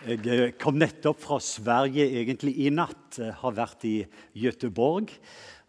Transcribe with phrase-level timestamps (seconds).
[0.00, 3.18] Jeg eh, kom nettopp fra Sverige egentlig i natt.
[3.20, 3.98] Jeg har vært i
[4.32, 5.12] Göteborg.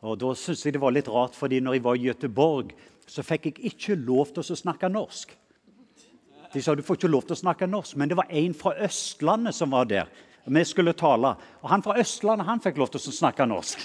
[0.08, 2.72] Og Da syntes jeg det var litt rart, fordi når jeg var i Göteborg,
[3.04, 5.36] så fikk jeg ikke lov til å snakke norsk.
[6.54, 8.74] De sa du får ikke lov til å snakke norsk, men det var en fra
[8.88, 10.08] Østlandet som var der.
[10.48, 11.36] Vi skulle tale.
[11.62, 13.84] Og Han fra Østlandet han fikk lov til å snakke norsk.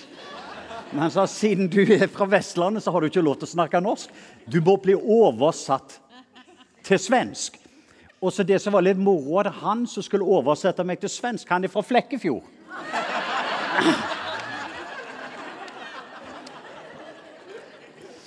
[0.93, 3.55] Men han sa siden du er fra Vestlandet, så har du ikke lov til å
[3.57, 4.11] snakke norsk.
[4.47, 5.99] Du må bli oversatt
[6.87, 7.66] til svensk.
[8.21, 11.49] Og så det som var litt moro, at han som skulle oversette meg til svensk,
[11.53, 12.45] han er fra Flekkefjord.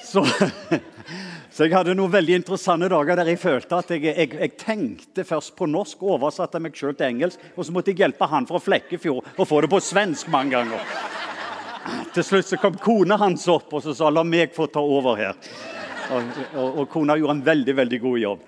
[0.09, 0.23] Så,
[1.52, 5.25] så, jeg hadde noen veldig interessante dager der jeg følte at jeg, jeg, jeg tenkte
[5.27, 8.61] først på norsk, oversatte meg sjøl til engelsk, og så måtte jeg hjelpe han fra
[8.63, 10.81] Flekkefjord å få det på svensk mange ganger.
[12.13, 15.17] Til slutt så kom kona hans opp og så sa 'la meg få ta over
[15.17, 15.38] her'.
[16.09, 16.23] Og,
[16.55, 18.39] og, og kona gjorde en veldig, veldig god jobb.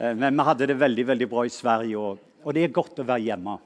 [0.00, 3.02] Eh, men vi hadde det veldig veldig bra i Sverige, og, og det er godt
[3.02, 3.58] å være hjemme.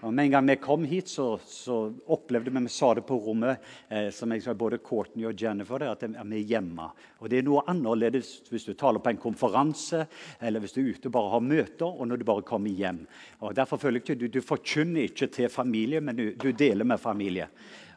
[0.00, 1.74] Og Med en gang vi kom hit, så, så
[2.08, 3.58] opplevde vi vi sa det på rommet,
[3.90, 6.86] eh, som jeg sa, både Courtney og Jennifer, at vi er hjemme.
[7.20, 10.06] Og Det er noe annerledes hvis du taler på en konferanse,
[10.40, 13.02] eller hvis du er ute og bare har møter, og når du bare kommer hjem.
[13.42, 16.84] Og Derfor føler jeg ikke, Du, du forkynner ikke til familie, men du, du, deler
[16.84, 17.50] med familie.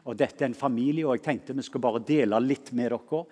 [0.04, 3.24] Og Dette er en familie, og jeg tenkte vi skulle bare dele litt med dere.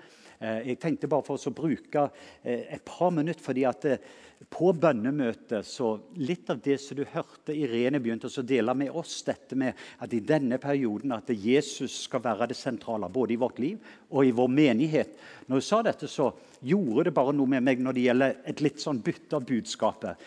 [0.42, 2.08] Eh, jeg tenkte bare for å bruke
[2.42, 4.12] eh, et par minutter, fordi at eh,
[4.50, 9.20] på bønnemøtet så Litt av det som du hørte Irene begynte å dele med oss,
[9.22, 13.60] dette med at i denne perioden at Jesus skal være det sentrale både i vårt
[13.62, 15.14] liv og i vår menighet.
[15.46, 16.32] Når hun sa dette, så
[16.66, 20.26] gjorde det bare noe med meg når det gjelder et litt sånn bytte av budskapet.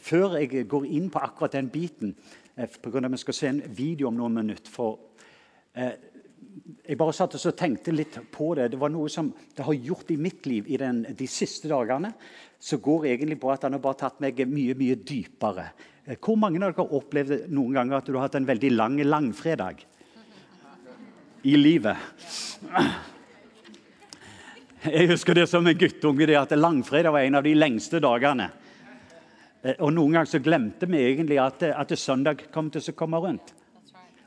[0.00, 2.16] før jeg går inn på akkurat den biten,
[2.56, 4.98] på grunn av vi skal se en video om noen minutter for
[6.90, 8.72] jeg bare satt og tenkte litt på det.
[8.72, 12.10] Det var noe som det har gjort i mitt liv i den, de siste dagene.
[12.58, 15.68] Så går egentlig på at han har bare tatt meg mye mye dypere.
[16.04, 18.72] Eh, hvor mange av dere har opplevd noen ganger at du har hatt en veldig
[18.74, 19.84] lang langfredag
[21.46, 22.10] i livet?
[24.80, 28.50] Jeg husker det som en guttunge, det at langfredag var en av de lengste dagene.
[29.62, 33.22] Eh, og Noen ganger så glemte vi egentlig at, at søndag kom til å komme
[33.22, 33.54] rundt.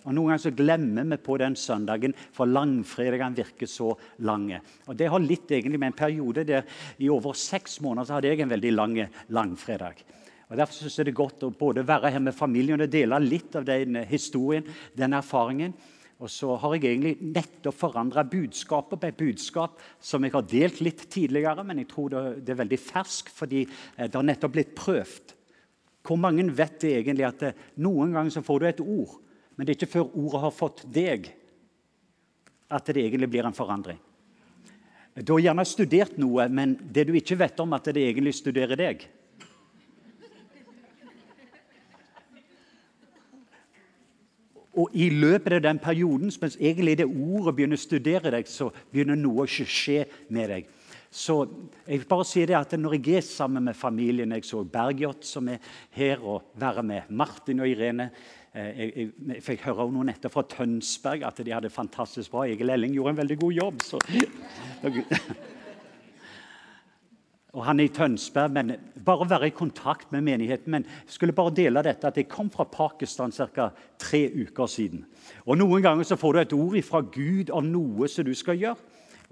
[0.03, 3.93] Og Noen ganger så glemmer vi på den søndagen, for langfredagen virker så
[4.27, 4.59] lange.
[4.87, 6.67] Og Det har litt egentlig med en periode der
[6.99, 8.99] i over seks måneder så hadde jeg en veldig lang
[9.29, 10.03] langfredag.
[10.49, 13.19] Og Derfor synes jeg det er godt å både være her med familien og dele
[13.23, 15.73] litt av den historien, den erfaringen.
[16.23, 20.79] Og så har jeg egentlig nettopp forandra budskapet på et budskap som jeg har delt
[20.85, 23.63] litt tidligere, men jeg tror det er veldig fersk fordi
[23.97, 25.33] det har nettopp blitt prøvd.
[26.03, 27.43] Hvor mange vet egentlig at
[27.81, 29.17] noen ganger så får du et ord,
[29.63, 31.27] men det er ikke før ordet har fått deg,
[32.67, 33.95] at det egentlig blir en forandring.
[35.15, 38.75] Du har gjerne studert noe, men det du ikke vet om, at det egentlig studerer
[38.75, 39.05] deg.
[44.75, 48.67] Og I løpet av den perioden, mens egentlig det ordet begynner å studere deg, så
[48.91, 50.71] begynner noe å skje med deg.
[51.07, 51.39] Så
[51.85, 55.23] jeg vil bare si det at Når jeg er sammen med familien Jeg så Bergljot,
[55.23, 55.59] som er
[55.93, 58.09] her, og være med Martin og Irene
[58.53, 62.45] jeg, jeg, jeg, fikk høre noe nettopp fra Tønsberg at de hadde fantastisk bra.
[62.45, 63.81] Egil Elling gjorde en veldig god jobb.
[63.81, 64.01] Så.
[67.53, 68.75] Og Han er i Tønsberg, men
[69.05, 70.71] bare være i kontakt med menigheten.
[70.73, 73.69] Men jeg skulle bare dele dette at jeg kom fra Pakistan ca.
[73.97, 75.05] tre uker siden.
[75.45, 78.57] Og Noen ganger så får du et ord fra Gud om noe som du skal
[78.57, 78.77] gjøre.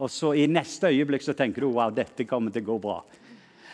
[0.01, 3.01] Og så i neste øyeblikk så tenker du wow, dette kommer til å gå bra.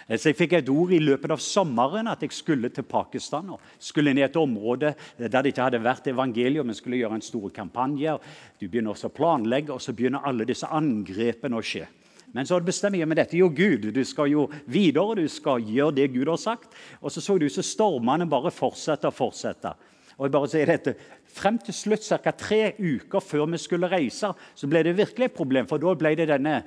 [0.07, 3.49] Eh, så Jeg fikk et ord i løpet av sommeren at jeg skulle til Pakistan.
[3.49, 7.15] og Skulle inn i et område der det ikke hadde vært evangelium, men skulle gjøre
[7.15, 8.17] en stor kampanje.
[8.59, 11.87] Du begynner også å planlegge, og så begynner alle disse angrepene å skje.
[12.33, 13.37] Men så bestemmer jeg meg dette.
[13.37, 16.73] Jo, Gud, du skal jo videre, du skal gjøre det Gud har sagt.
[17.01, 19.75] Og så så ut som stormene bare fortsetter og fortsetter.
[20.17, 20.95] Og jeg bare sier dette,
[21.37, 22.31] Frem til slutt, ca.
[22.31, 25.67] tre uker før vi skulle reise, så ble det virkelig et problem.
[25.69, 26.63] For da ble det denne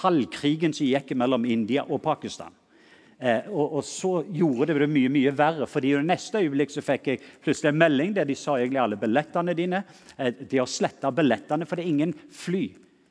[0.00, 2.54] halvkrigen som gikk mellom India og Pakistan.
[3.24, 5.66] Eh, og, og, så gjorde det det mye mye verre.
[5.66, 8.82] fordi I det neste øyeblikk så fikk jeg plutselig en melding der de sa egentlig
[8.82, 9.84] alle billettene dine.
[10.18, 12.64] Eh, de har sletta billettene, for det er ingen fly.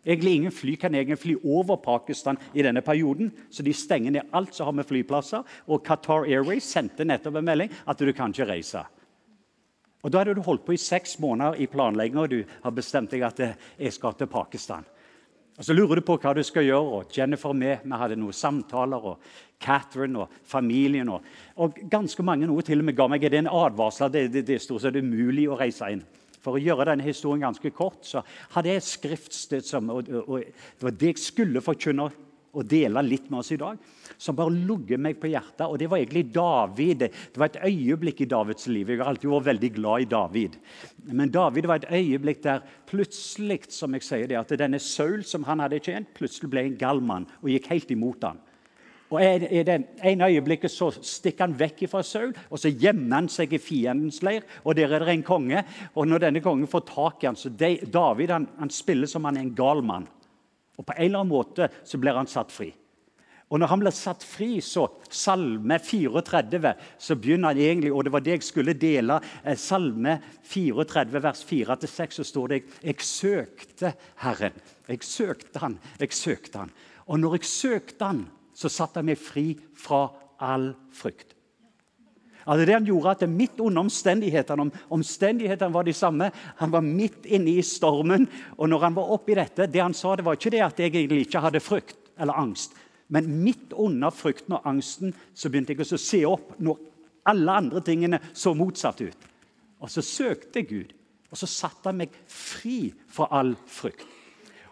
[0.05, 3.31] Egentlig Ingen fly kan egentlig fly over Pakistan i denne perioden.
[3.49, 5.43] Så de stenger ned alt som har med flyplasser.
[5.67, 8.83] Og Qatar Airways sendte nettopp en melding at du kan ikke reise.
[10.03, 13.11] Og Da hadde du holdt på i seks måneder i planlegging, og du har bestemt
[13.11, 14.83] deg at eh, jeg skal til Pakistan.
[15.57, 16.97] Og Så lurer du på hva du skal gjøre.
[16.97, 18.97] og Jennifer med, vi hadde noen samtaler.
[18.97, 19.19] og
[19.63, 21.09] Catherine og familien.
[21.13, 21.23] Og,
[21.57, 24.11] og ganske mange noe til og med ga meg en advarsel.
[24.11, 26.03] Det, det, det er stort sett umulig å reise inn.
[26.43, 28.23] For å gjøre denne historien ganske kort, så
[28.57, 32.09] hadde jeg et skriftsted som og, og, Det var det jeg skulle forkynne
[32.53, 33.79] å dele litt med oss i dag,
[34.21, 35.65] som bare lugget meg på hjertet.
[35.65, 37.07] og Det var egentlig David.
[37.07, 38.91] Det var et øyeblikk i Davids liv.
[38.91, 40.59] Jeg har alltid vært veldig glad i David.
[41.09, 45.47] Men David var et øyeblikk der plutselig som jeg sier det, at denne Saul som
[45.49, 48.43] han hadde tjent, plutselig ble en gal mann og gikk helt imot ham.
[49.13, 53.29] Og I det ene øyeblikket så stikker han vekk fra Saul, og så gjemmer han
[53.29, 54.41] seg i fiendens leir.
[54.63, 55.63] og Der er det en konge.
[55.93, 59.37] og Når denne kongen får tak i han, så David han, han spiller som han
[59.37, 60.07] er en gal mann.
[60.77, 62.73] Og På en eller annen måte så blir han satt fri.
[63.53, 68.11] Og Når han blir satt fri, så Salme 34, så begynner han egentlig Og det
[68.11, 69.19] var det jeg skulle dele.
[69.45, 73.93] Eh, salme 34, vers 4-6, så står det Jeg søkte
[74.23, 74.53] Herren.
[74.87, 76.71] Jeg søkte han, jeg søkte han.
[77.05, 80.05] Og når jeg søkte han, så satte han meg fri fra
[80.43, 81.33] all frykt.
[82.43, 86.29] Altså det han gjorde at Midt under omstendighetene omstendighetene var de samme.
[86.59, 88.27] Han var midt inne i stormen.
[88.57, 90.91] og når han var oppi dette, det han sa, det var ikke det at jeg
[90.91, 92.75] egentlig ikke hadde frykt eller angst.
[93.07, 96.79] Men midt under frykten og angsten så begynte jeg å se opp når
[97.29, 99.29] alle andre tingene så motsatt ut.
[99.83, 100.93] Og så søkte Gud,
[101.31, 104.07] og så satte han meg fri fra all frykt.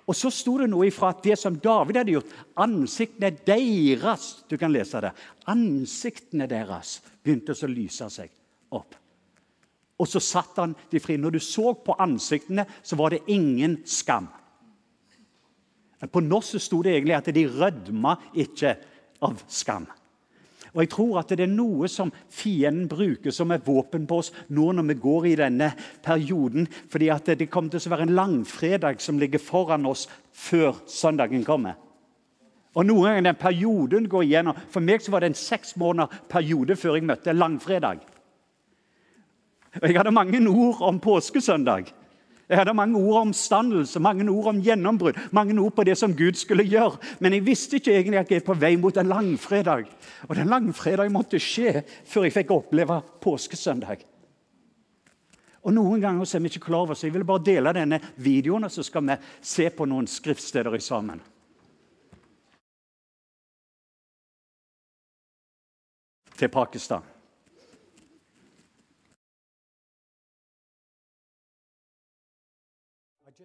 [0.10, 2.34] Og så sto det noe ifra at det som David hadde gjort
[2.64, 5.14] Ansiktene deres du kan lese det,
[5.52, 8.32] ansiktene deres begynte å lyse seg
[8.74, 8.98] opp.
[10.02, 11.20] Og så satt han de fri.
[11.22, 14.32] Når du så på ansiktene, så var det ingen skam.
[16.10, 18.74] På norsk sto det egentlig at de rødma ikke
[19.22, 19.86] av skam.
[20.72, 24.32] Og jeg tror at det er noe som fienden bruker som et våpen på oss
[24.56, 25.72] nå når vi går i denne
[26.04, 26.68] perioden.
[26.90, 31.44] fordi at det kommer til å være en langfredag som ligger foran oss før søndagen
[31.44, 31.76] kommer.
[32.76, 34.56] Og noen ganger den perioden går igjennom.
[34.72, 38.00] For meg så var det en seks måneder periode før jeg møtte langfredag.
[39.82, 41.92] Og Jeg hadde mange ord om påskesøndag.
[42.52, 46.12] Jeg hadde mange ord om standelse, mange ord om gjennombrudd, mange ord på det som
[46.12, 46.98] Gud skulle gjøre.
[47.24, 49.86] Men jeg visste ikke egentlig at jeg er på vei mot en langfredag.
[50.28, 54.04] Og den langfredagen måtte skje før jeg fikk oppleve påskesøndag.
[55.64, 58.68] Og Noen ganger er vi ikke klar over så Jeg vil bare dele denne videoen,
[58.68, 61.24] og så skal vi se på noen skriftsteder sammen.
[66.36, 67.11] Til Pakistan.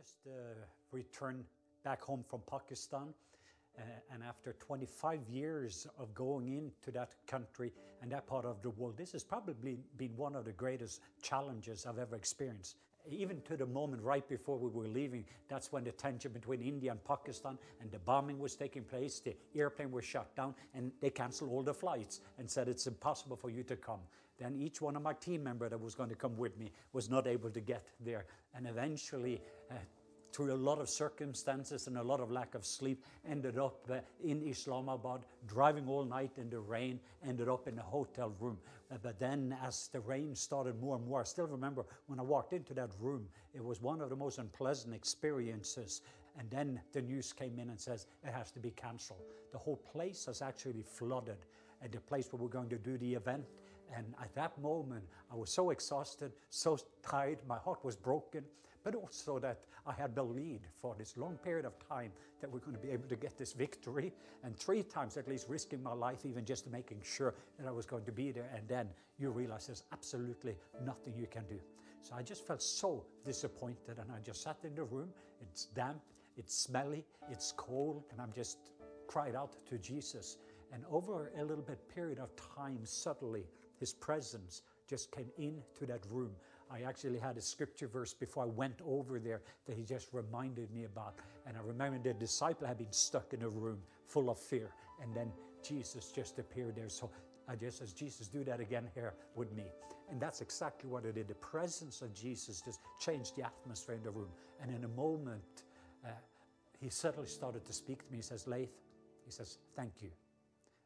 [0.06, 0.55] Just uh,
[0.93, 1.44] returned
[1.82, 3.08] back home from Pakistan.
[3.76, 3.82] Uh,
[4.12, 8.97] and after 25 years of going into that country and that part of the world,
[8.97, 12.76] this has probably been one of the greatest challenges I've ever experienced.
[13.11, 16.93] Even to the moment right before we were leaving, that's when the tension between India
[16.93, 19.20] and Pakistan and the bombing was taking place.
[19.20, 23.37] The airplane was shut down and they canceled all the flights and said it's impossible
[23.37, 24.00] for you to come.
[24.38, 27.08] Then each one of my team member that was going to come with me was
[27.08, 28.26] not able to get there.
[28.55, 29.75] And eventually, uh,
[30.37, 34.00] through a lot of circumstances and a lot of lack of sleep, ended up uh,
[34.23, 38.59] in Islamabad, driving all night in the rain, ended up in a hotel room.
[38.93, 42.23] Uh, but then, as the rain started more and more, I still remember when I
[42.23, 46.03] walked into that room, it was one of the most unpleasant experiences.
[46.39, 49.23] And then the news came in and says it has to be cancelled.
[49.53, 51.39] The whole place has actually flooded.
[51.82, 53.47] At the place where we're going to do the event,
[53.97, 58.44] and at that moment, I was so exhausted, so tired, my heart was broken,
[58.87, 62.77] but also that I had believed for this long period of time that we're going
[62.77, 64.12] to be able to get this victory.
[64.44, 67.85] And three times at least risking my life, even just making sure that I was
[67.85, 68.49] going to be there.
[68.55, 68.88] And then
[69.19, 71.58] you realize there's absolutely nothing you can do.
[72.01, 73.99] So I just felt so disappointed.
[73.99, 75.08] And I just sat in the room.
[75.43, 76.01] It's damp,
[76.37, 78.05] it's smelly, it's cold.
[78.13, 78.58] And I'm just
[79.08, 80.37] cried out to Jesus.
[80.72, 83.46] And over a little bit period of time, suddenly,
[83.81, 86.31] his presence just came into that room.
[86.70, 90.70] I actually had a scripture verse before I went over there that he just reminded
[90.73, 91.15] me about.
[91.46, 94.70] And I remember the disciple had been stuck in a room full of fear.
[95.01, 95.31] And then
[95.63, 96.89] Jesus just appeared there.
[96.89, 97.11] So
[97.49, 99.65] I just says, Jesus, do that again here with me.
[100.11, 101.29] And that's exactly what it did.
[101.29, 104.31] The presence of Jesus just changed the atmosphere in the room.
[104.61, 105.65] And in a moment,
[106.05, 106.11] uh,
[106.81, 108.19] he suddenly started to speak to me.
[108.19, 108.70] He says, Laith,
[109.25, 110.11] he says, thank you.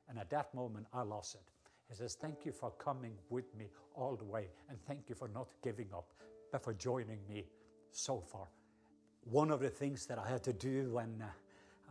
[0.09, 1.43] And at that moment, I lost it.
[1.91, 5.29] He says, Thank you for coming with me all the way, and thank you for
[5.29, 6.07] not giving up,
[6.53, 7.45] but for joining me
[7.91, 8.47] so far.
[9.25, 11.27] One of the things that I had to do when uh,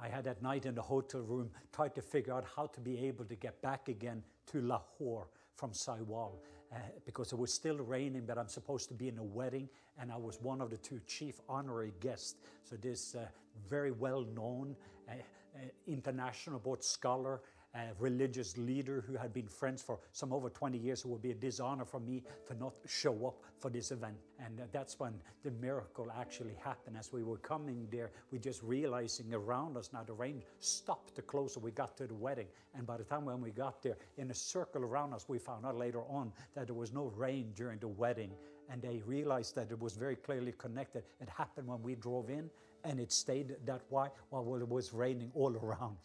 [0.02, 2.98] I had that night in the hotel room, tried to figure out how to be
[3.06, 6.32] able to get back again to Lahore from Saiwal.
[6.72, 9.68] Uh, because it was still raining, but I'm supposed to be in a wedding,
[10.00, 12.36] and I was one of the two chief honorary guests.
[12.64, 13.26] So, this uh,
[13.68, 14.76] very well known
[15.10, 17.42] uh, uh international boat scholar
[17.76, 21.02] a religious leader who had been friends for some over 20 years.
[21.02, 24.16] It would be a dishonor for me to not show up for this event.
[24.44, 26.98] And that's when the miracle actually happened.
[26.98, 31.22] As we were coming there, we just realizing around us now the rain stopped the
[31.22, 32.48] closer we got to the wedding.
[32.74, 35.66] And by the time when we got there, in a circle around us, we found
[35.66, 38.32] out later on that there was no rain during the wedding.
[38.72, 41.04] And they realized that it was very clearly connected.
[41.20, 42.50] It happened when we drove in,
[42.84, 45.98] and it stayed that way while it was raining all around.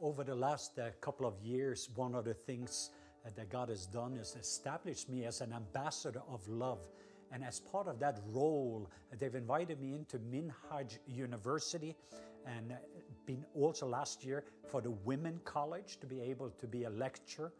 [0.00, 2.90] Over the last uh, couple of years, one of the things
[3.24, 6.86] uh, that God has done is established me as an ambassador of love.
[7.32, 8.88] And as part of that role,
[9.18, 11.96] they've invited me into Minhaj University
[12.46, 12.76] and uh,
[13.26, 17.52] been also last year for the Women College to be able to be a lecturer.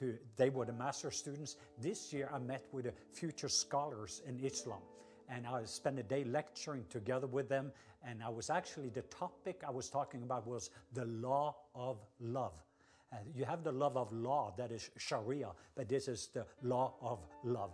[0.00, 1.56] To, they were the master students.
[1.78, 4.80] This year I met with the future scholars in Islam
[5.28, 7.72] and I spent a day lecturing together with them.
[8.06, 12.52] And I was actually, the topic I was talking about was the law of love.
[13.12, 16.94] Uh, you have the love of law, that is Sharia, but this is the law
[17.02, 17.70] of love.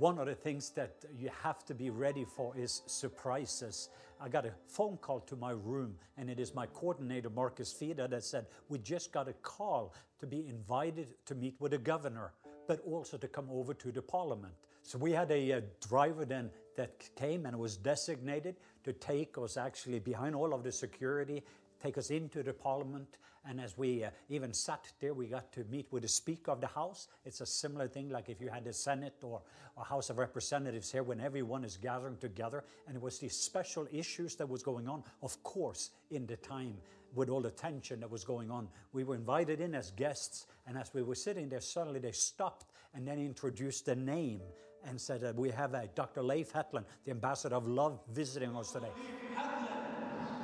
[0.00, 3.90] One of the things that you have to be ready for is surprises.
[4.18, 8.08] I got a phone call to my room, and it is my coordinator, Marcus Fida,
[8.08, 12.32] that said, We just got a call to be invited to meet with the governor,
[12.66, 14.54] but also to come over to the parliament.
[14.84, 19.58] So we had a, a driver then that came and was designated to take us
[19.58, 21.42] actually behind all of the security
[21.82, 23.18] take us into the parliament.
[23.48, 26.60] And as we uh, even sat there, we got to meet with the Speaker of
[26.60, 27.08] the House.
[27.24, 29.40] It's a similar thing like if you had the Senate or,
[29.76, 32.64] or House of Representatives here when everyone is gathering together.
[32.86, 36.76] And it was these special issues that was going on, of course, in the time
[37.14, 38.68] with all the tension that was going on.
[38.92, 40.46] We were invited in as guests.
[40.66, 44.40] And as we were sitting there, suddenly they stopped and then introduced the name
[44.84, 46.22] and said that we have uh, Dr.
[46.22, 48.88] Leif Hetland, the ambassador of love, visiting us today.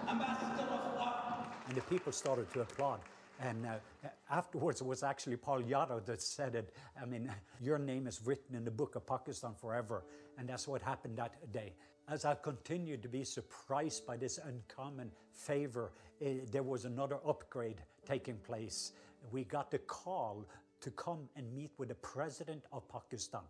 [0.08, 0.75] Ambassador.
[1.66, 3.00] And the people started to applaud.
[3.40, 6.74] And uh, afterwards, it was actually Paul Yadav that said it.
[7.00, 7.30] I mean,
[7.60, 10.04] your name is written in the book of Pakistan forever.
[10.38, 11.74] And that's what happened that day.
[12.08, 15.92] As I continued to be surprised by this uncommon favor,
[16.22, 18.92] eh, there was another upgrade taking place.
[19.32, 20.46] We got the call
[20.80, 23.40] to come and meet with the president of Pakistan.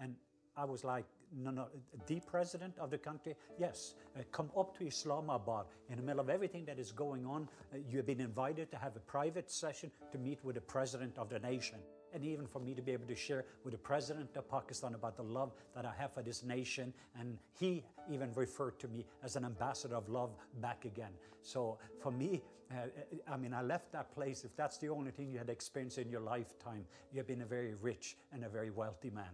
[0.00, 0.16] And
[0.56, 1.04] I was like,
[1.36, 1.66] no, no,
[2.06, 3.34] the president of the country?
[3.58, 3.94] Yes.
[4.16, 7.48] Uh, come up to Islamabad in the middle of everything that is going on.
[7.72, 11.16] Uh, you have been invited to have a private session to meet with the president
[11.18, 11.78] of the nation.
[12.12, 15.16] And even for me to be able to share with the president of Pakistan about
[15.16, 16.92] the love that I have for this nation.
[17.18, 21.12] And he even referred to me as an ambassador of love back again.
[21.42, 22.86] So for me, uh,
[23.28, 24.44] I mean, I left that place.
[24.44, 27.46] If that's the only thing you had experienced in your lifetime, you have been a
[27.46, 29.30] very rich and a very wealthy man.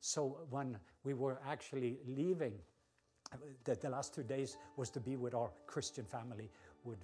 [0.00, 2.54] So when we were actually leaving,
[3.64, 6.50] the, the, last two days was to be with our Christian family.
[6.84, 6.98] Would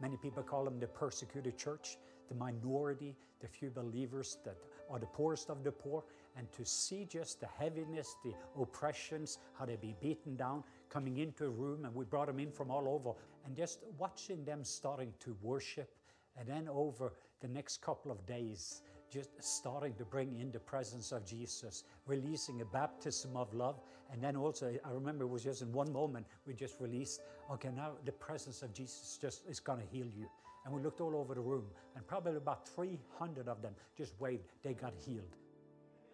[0.00, 1.96] many people call them the persecuted church,
[2.28, 4.56] the minority, the few believers that
[4.90, 6.04] are the poorest of the poor,
[6.36, 11.46] and to see just the heaviness, the oppressions, how they be beaten down, coming into
[11.46, 15.12] a room, and we brought them in from all over, and just watching them starting
[15.20, 15.90] to worship,
[16.38, 21.12] and then over the next couple of days just starting to bring in the presence
[21.12, 23.78] of Jesus, releasing a baptism of love.
[24.10, 27.68] And then also, I remember it was just in one moment, we just released, okay,
[27.76, 30.28] now the presence of Jesus just is going to heal you.
[30.64, 31.64] And we looked all over the room,
[31.94, 35.36] and probably about 300 of them just waved, they got healed.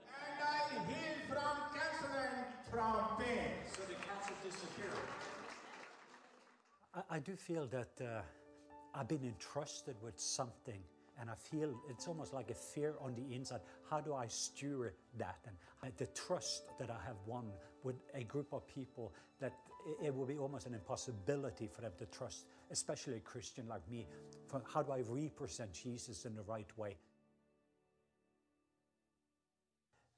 [0.09, 3.51] And I heal from cancer and from pain.
[3.71, 4.93] So the cancer disappeared.
[6.95, 8.23] I, I do feel that uh,
[8.95, 10.81] I've been entrusted with something
[11.21, 13.61] and I feel it's almost like a fear on the inside.
[13.91, 15.39] How do I steward that?
[15.83, 17.47] And the trust that I have won
[17.83, 19.53] with a group of people that
[20.03, 24.07] it, will be almost an impossibility for them to trust, especially a Christian like me.
[24.73, 26.97] How do I represent Jesus in the right way?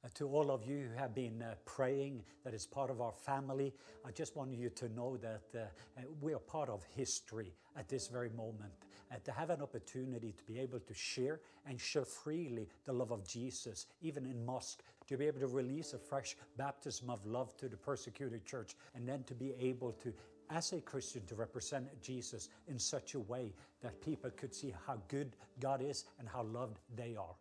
[0.02, 3.12] Uh, to all of you who have been uh, praying, that is part of our
[3.12, 3.74] family,
[4.06, 7.86] I just want you to know that uh, uh we are part of history at
[7.88, 8.72] this very moment.
[9.12, 13.10] Uh, to have an opportunity to be able to share and share freely the love
[13.10, 17.56] of Jesus, even in mosque, to be able to release a fresh baptism of love
[17.56, 20.12] to the persecuted church, and then to be able to
[20.50, 23.52] as a Christian to represent Jesus in such a way
[23.82, 27.34] that people could see how good God is and how loved they are.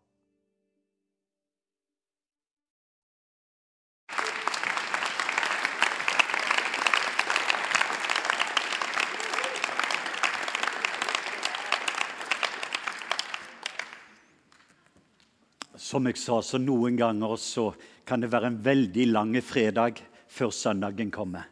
[15.90, 17.72] Som jeg sa, så noen ganger så
[18.06, 21.48] kan det være en veldig lang fredag før søndagen kommer.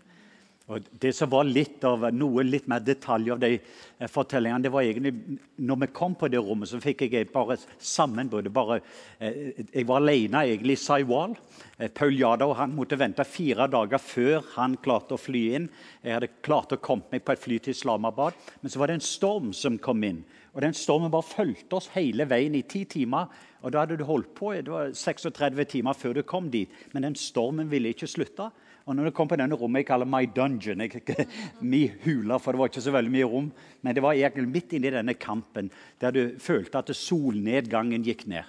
[0.67, 4.71] Og det som var litt av, Noe litt mer detalj av de eh, fortellingene det
[4.73, 8.51] var egentlig, når vi kom på det rommet, så fikk jeg bare sammenbrudd.
[8.51, 11.37] Eh, jeg var alene egentlig i Saiwal.
[11.79, 15.69] Eh, Paul Jada og han måtte vente fire dager før han klarte å fly inn.
[16.03, 18.99] Jeg hadde klart å komme meg på et fly til Islamabad, men så var det
[18.99, 20.25] en storm som kom inn.
[20.57, 23.29] Og Den stormen bare fulgte oss hele veien i ti timer.
[23.67, 26.71] Og Da hadde du holdt på det var 36 timer før du kom dit.
[26.93, 28.47] Men den stormen ville ikke slutte.
[28.87, 31.01] Og når du kom på denne rommet jeg kaller my dungeon jeg,
[31.59, 33.49] Mi hula, for det var ikke så veldig mye rom.
[33.83, 35.67] Men det var egentlig midt inni denne kampen
[35.99, 38.47] der du følte at solnedgangen gikk ned.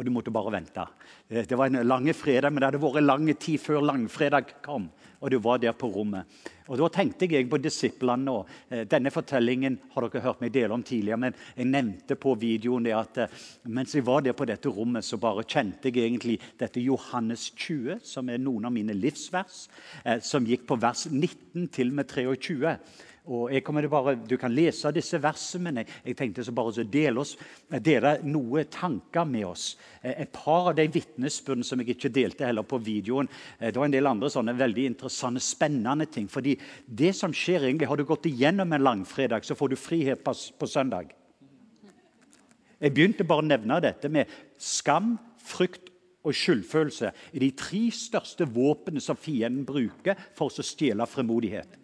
[0.00, 0.86] Og du måtte bare vente.
[1.28, 4.88] Det var en lange fredag, men det hadde vært lang tid før langfredag kom
[5.20, 6.24] og du var der på rommet.
[6.68, 8.30] Og Da tenkte jeg på disiplene.
[8.30, 11.18] og eh, Denne fortellingen har dere hørt meg dele om tidligere.
[11.18, 13.28] Men jeg nevnte på videoen det at eh,
[13.64, 18.00] mens jeg var der på dette rommet, så bare kjente jeg egentlig dette Johannes 20,
[18.02, 19.68] som er noen av mine livsvers,
[20.04, 22.76] eh, som gikk på vers 19 til og med 23.
[23.30, 26.72] Og jeg kommer bare, Du kan lese disse versene, men jeg, jeg tenkte så bare
[26.72, 27.22] å dele,
[27.78, 29.76] dele noen tanker med oss.
[30.02, 33.30] Eh, et par av de vitnesbyrdene som jeg ikke delte heller på videoen.
[33.60, 36.26] Eh, det var en del andre sånne veldig interessante, spennende ting.
[36.28, 36.56] fordi
[36.86, 40.34] det som skjer egentlig, Har du gått igjennom en langfredag, så får du frihet på,
[40.58, 41.14] på søndag.
[42.80, 44.26] Jeg begynte bare å nevne dette med
[44.58, 45.90] skam, frykt
[46.24, 51.79] og skyldfølelse er de tre største våpnene som fienden bruker for å stjele fremodighet.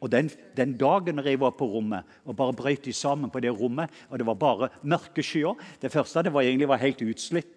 [0.00, 3.90] Og den, den, dagen jeg var på rommet og bare brøt sammen på det rommet,
[4.10, 7.52] og det var bare mørke skyer Det første det var egentlig var helt utslitt.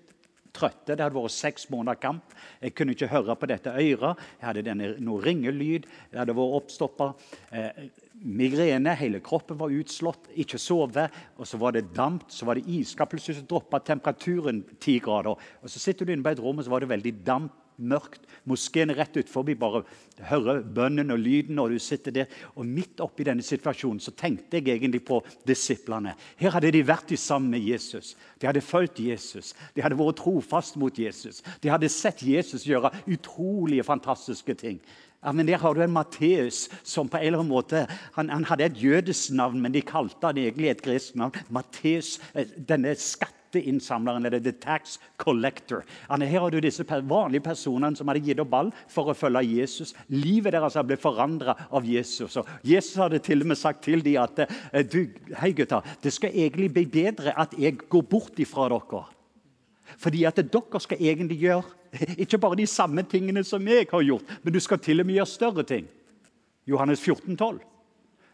[0.49, 0.95] Trøtte.
[0.95, 2.31] Det hadde vært seks måneder kamp.
[2.57, 4.17] Jeg kunne ikke høre på dette øret.
[4.39, 5.85] Jeg hadde denne, noe ringelyd.
[6.09, 7.11] Jeg hadde vært oppstoppa.
[7.53, 7.83] Eh,
[8.25, 8.95] migrene.
[8.97, 10.31] Hele kroppen var utslått.
[10.41, 11.05] Ikke sove.
[11.37, 13.13] Og så var det damp, så var det iskaldt.
[13.13, 15.37] Plutselig droppa temperaturen ti grader.
[15.37, 18.25] Og så sitter du inne på et rom, og så var det veldig damp mørkt.
[18.49, 19.47] Moskeen rett utfor.
[19.59, 19.83] Bare
[20.29, 22.37] hører bønnen og lyden, og du sitter der.
[22.55, 26.15] Og midt oppi denne situasjonen så tenkte jeg egentlig på disiplene.
[26.39, 28.15] Her hadde de vært sammen med Jesus.
[28.39, 29.53] De hadde fulgt Jesus.
[29.75, 31.43] De hadde vært trofast mot Jesus.
[31.61, 34.81] De hadde sett Jesus gjøre utrolige, fantastiske ting.
[35.23, 38.45] Ja, men Der har du en Matteus som på en eller annen måte, han, han
[38.47, 41.35] hadde et jødisk navn, men de kalte han egentlig et gresk navn.
[41.49, 45.83] Matteus, eh, denne skatt skatteinnsamleren eller the tax collector.
[46.09, 49.93] Her har du disse vanlige personene som hadde gitt opp ball for å følge Jesus.
[50.09, 52.37] Livet deres ble forandra av Jesus.
[52.37, 55.09] Og Jesus hadde til og med sagt til dem at eh, du,
[55.39, 59.05] hei gutter, det skal egentlig bli bedre at jeg går bort ifra dere.
[59.97, 61.63] Fordi at dere skal egentlig gjøre
[62.23, 65.17] ikke bare de samme tingene som jeg har gjort, men du skal til og med
[65.17, 65.89] gjøre større ting.
[66.69, 67.59] Johannes 14, 12.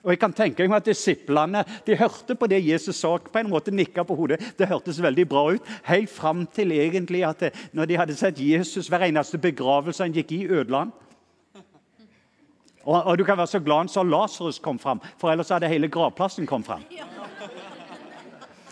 [0.05, 3.49] Og jeg kan tenke meg at Disiplene de hørte på det Jesus sa, på en
[3.49, 4.37] måte nikka på hodet.
[4.57, 8.39] Det hørtes veldig bra ut, helt fram til egentlig at det, når de hadde sett
[8.39, 10.93] Jesus hver eneste begravelse han gikk i, ødela han.
[12.85, 15.67] Og, og, du kan være så glad han sa Lasarus kom fram, for ellers hadde
[15.67, 16.85] hele gravplassen kommet fram.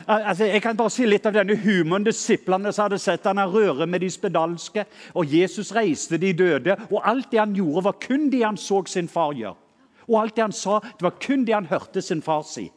[0.07, 2.03] Altså, jeg kan bare si litt av denne humoren.
[2.03, 4.83] Disiplene som hadde sett han røre med de spedalske.
[5.15, 6.75] Og Jesus reiste de døde.
[6.91, 9.62] Og alt det han gjorde, var kun det han så sin far gjøre.
[10.07, 12.69] Og alt det han sa, det var kun det han hørte sin far si.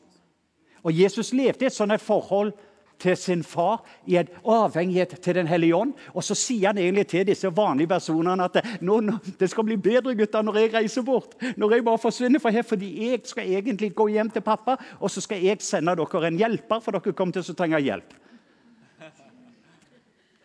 [0.87, 2.53] Og Jesus levde i et sånt forhold
[2.99, 5.93] til sin far, i en avhengighet til Den hellige ånd.
[6.15, 9.77] Og så sier han egentlig til disse vanlige personene at nå, nå, det skal bli
[9.77, 11.37] bedre gutter, når jeg reiser bort.
[11.57, 15.11] Når jeg bare forsvinner fra her, fordi jeg skal egentlig gå hjem til pappa, og
[15.11, 18.15] så skal jeg sende dere en hjelper, for dere kommer til å trenge hjelp.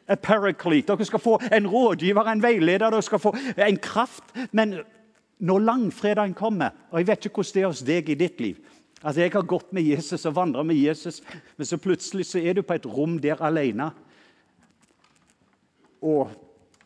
[0.07, 0.91] A paraclete.
[0.91, 4.35] Dere skal få en rådgiver, en veileder, dere skal få en kraft.
[4.51, 4.81] Men
[5.41, 8.61] når langfredagen kommer og Jeg vet ikke hvordan det er hos deg i ditt liv.
[9.01, 11.21] Altså, Jeg har gått med Jesus og vandra med Jesus,
[11.57, 13.89] men så plutselig så er du på et rom der alene.
[16.01, 16.29] Og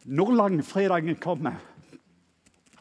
[0.06, 1.60] når langfredagen kommer,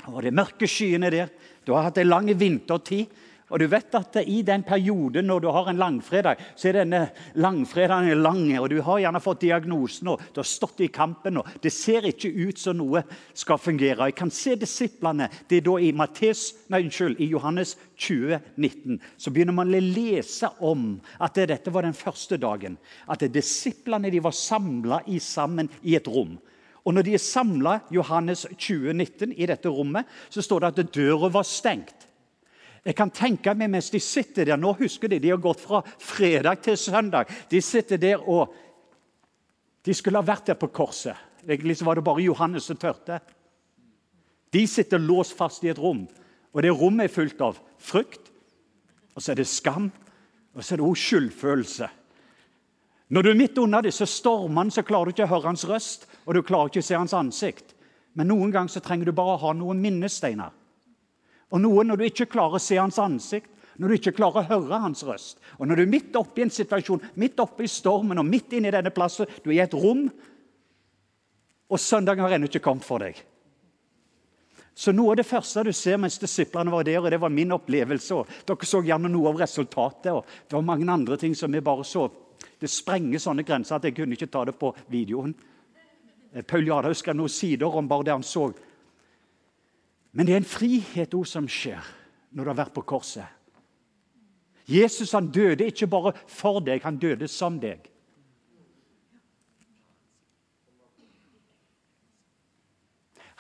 [0.06, 1.30] og det er mørke skyene der
[1.64, 3.06] Du har hatt en lang vintertid.
[3.52, 7.00] Og du vet at I den perioden når du har en langfredag, så er denne
[7.37, 8.46] langfredagen lang.
[8.59, 11.37] og Du har gjerne fått diagnosen og du har stått i kampen.
[11.37, 13.02] og Det ser ikke ut som noe
[13.35, 14.09] skal fungere.
[14.09, 15.28] Jeg kan se disiplene.
[15.48, 19.83] Det er da i, Mattes, nei, unnskyld, i Johannes 20, 19, så begynner man å
[19.83, 22.78] lese om at dette var den første dagen.
[23.07, 26.38] At disiplene de var samla sammen i et rom.
[26.85, 30.94] Og Når de er samla Johannes 20, 19, i dette rommet, så står det at
[30.96, 32.09] døra var stengt.
[32.85, 35.81] Jeg kan tenke meg mens de sitter der Nå husker de de har gått fra
[35.99, 37.31] fredag til søndag.
[37.49, 38.53] De sitter der og
[39.85, 41.16] De skulle ha vært der på korset.
[41.44, 43.18] Egentlig var det bare Johannes som tørte.
[44.49, 46.07] De sitter låst fast i et rom,
[46.55, 48.31] og det rommet er fullt av frykt.
[49.12, 49.90] Og så er det skam,
[50.55, 51.88] og så er det også skyldfølelse.
[53.12, 56.09] Når du er midt under disse stormene, så klarer du ikke å høre hans røst,
[56.25, 57.75] og du klarer ikke å se hans ansikt.
[58.16, 60.55] Men noen ganger trenger du bare å ha noen minnesteiner.
[61.55, 64.49] Og noen når du ikke klarer å se hans ansikt, når du ikke klarer å
[64.49, 67.71] høre hans røst, og når du er midt oppe i en situasjon, midt oppe i
[67.71, 70.07] stormen og midt inne i denne plassen, du er i et rom,
[71.71, 73.19] og søndagen har ennå ikke kommet for deg.
[74.75, 77.55] Så Noe av det første du ser mens disiplene var der, og det var min
[77.55, 80.11] opplevelse og Dere så gjerne noe av resultatet.
[80.11, 82.09] og Det var mange andre ting som vi bare så.
[82.59, 85.35] Det sprenger sånne grenser at jeg kunne ikke ta det på videoen.
[86.35, 88.49] Eh, Paul Jadhaug skrev noen sider om bare det han så.
[90.14, 91.83] Men det er en frihet òg som skjer
[92.35, 93.27] når du har vært på korset.
[94.70, 97.90] Jesus han døde ikke bare for deg, han døde som deg.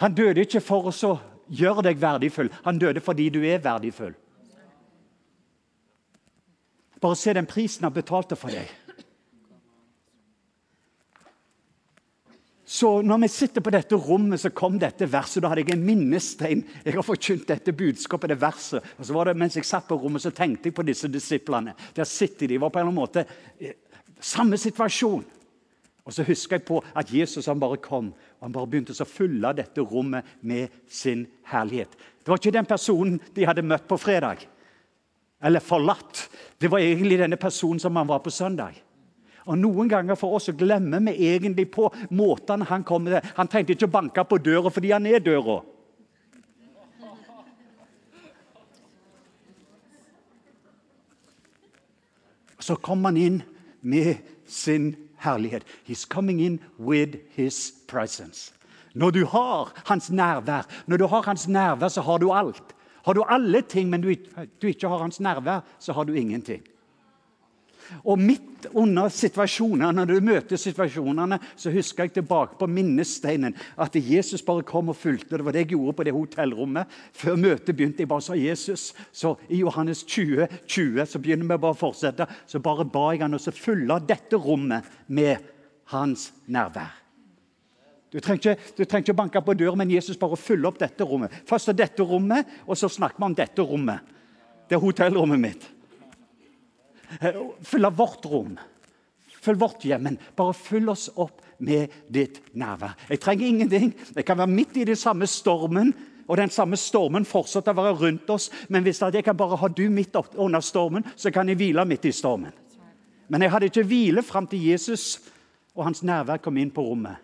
[0.02, 1.14] Han døde ikke for å
[1.48, 4.16] gjøre deg verdifull, han døde fordi du er verdifull.
[7.00, 8.66] Bare se den prisen han betalte for deg.
[12.74, 15.44] Så når vi sitter på dette rommet, så kom dette verset.
[15.44, 16.64] Da hadde jeg en minnestein.
[16.82, 18.82] Jeg har forkynt dette budskapet, det verset.
[18.98, 21.76] Og så var det, Mens jeg satt på rommet, så tenkte jeg på disse disiplene.
[21.94, 22.58] Der sitter de.
[22.58, 23.74] var på en eller annen måte
[24.18, 25.22] samme situasjon.
[26.04, 29.08] Og så husker jeg på at Jesus han bare kom og han bare begynte å
[29.08, 31.94] fylle dette rommet med sin herlighet.
[31.94, 34.42] Det var ikke den personen de hadde møtt på fredag,
[35.40, 36.26] eller forlatt.
[36.60, 38.76] Det var egentlig denne personen som han var på søndag.
[39.44, 43.20] Og Noen ganger for oss så glemmer vi egentlig på måten han kom til.
[43.36, 45.60] Han trengte ikke å banke på døra fordi han er døra.
[52.64, 53.42] Så kom han inn
[53.84, 55.66] med sin herlighet.
[55.84, 58.52] He's coming in with his presence.
[58.94, 62.74] Når du har hans nærvær, når du har hans nærvær, så har du alt.
[63.04, 64.14] Har du alle ting, men du,
[64.62, 66.62] du ikke har hans nærvær, så har du ingenting.
[68.04, 73.96] Og midt under situasjonene, når du møter situasjonene, så husker jeg tilbake på minnesteinen at
[73.96, 75.36] Jesus bare kom og fulgte.
[75.36, 76.98] Det var det jeg gjorde på det hotellrommet.
[77.12, 78.90] Før møtet begynte jeg bare sa Jesus.
[79.12, 82.28] Så i Johannes 20, 20 så begynner vi bare å fortsette.
[82.46, 85.50] Så bare ba jeg han å fylle dette rommet med
[85.92, 87.04] hans nærvær.
[88.14, 91.02] Du trenger, ikke, du trenger ikke banke på døren, men Jesus bare fyller opp dette
[91.02, 91.32] rommet.
[91.48, 94.12] Først dette rommet, og så snakker vi om dette rommet.
[94.70, 95.64] Det er hotellrommet mitt.
[97.20, 98.56] Eh, fylle vårt rom.
[99.44, 100.02] Følg vårt hjem.
[100.02, 102.96] Men bare fyll oss opp med ditt nærvær.
[103.08, 103.94] Jeg trenger ingenting.
[104.16, 105.94] Jeg kan være midt i den samme stormen,
[106.28, 108.50] og den samme stormen fortsetter å være rundt oss.
[108.68, 112.04] Men hvis jeg kan bare ha du midt under stormen, så kan jeg hvile midt
[112.04, 112.52] i stormen.
[113.28, 115.20] Men jeg hadde ikke hvile fram til Jesus
[115.74, 117.16] og hans nærvær kom inn på rommet.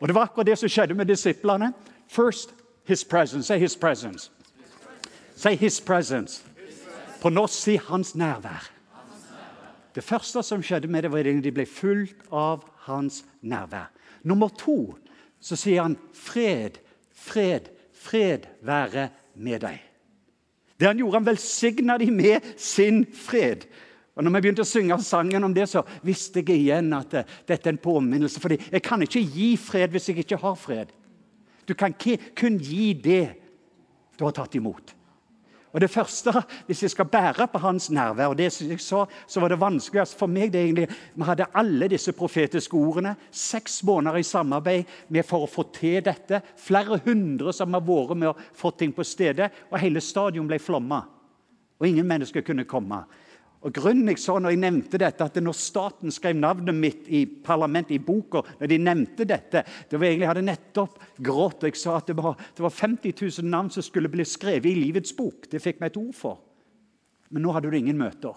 [0.00, 1.72] Og Det var akkurat det som skjedde med disiplene.
[2.08, 3.46] First his presence.
[3.46, 4.30] Say his presence.
[5.36, 6.42] Say his presence.
[7.20, 8.70] På norsk si hans nærvær.
[10.00, 13.90] Det første som skjedde med det, var at de ble fulgt av hans nærvær.
[14.24, 14.96] Nummer to
[15.40, 16.78] så sier han 'fred,
[17.12, 19.80] fred, fred være med deg'.
[20.80, 23.66] Det han gjorde, han velsigna de med sin fred.
[24.16, 27.26] Og når vi begynte å synge sangen om det, så visste jeg igjen at det,
[27.48, 28.40] dette er en påminnelse.
[28.40, 30.88] For jeg kan ikke gi fred hvis jeg ikke har fred.
[31.68, 31.92] Du kan
[32.36, 33.34] kun gi det
[34.18, 34.94] du har tatt imot.
[35.72, 36.32] Og det første,
[36.66, 40.18] Hvis jeg skal bære på hans nærvær og det jeg sa, så var det vanskeligst
[40.18, 43.16] for meg det egentlig, Vi hadde alle disse profetiske ordene.
[43.30, 46.42] Seks måneder i samarbeid med for å få til dette.
[46.56, 49.50] Flere hundre som har vært med å få ting på stedet.
[49.70, 51.04] Og hele stadion ble flomma.
[51.80, 53.04] Og ingen mennesker kunne komme.
[53.60, 57.26] Og grunnen jeg sa når jeg nevnte dette, at når staten skrev navnet mitt i
[57.28, 61.60] parlamentet, i boka når de nevnte dette det var egentlig, Jeg hadde nettopp grått.
[61.60, 64.70] og Jeg sa at det var, det var 50 000 navn som skulle bli skrevet
[64.70, 65.44] i livets bok.
[65.50, 66.40] Det fikk meg et ord for.
[67.28, 68.32] Men nå hadde du ingen møter.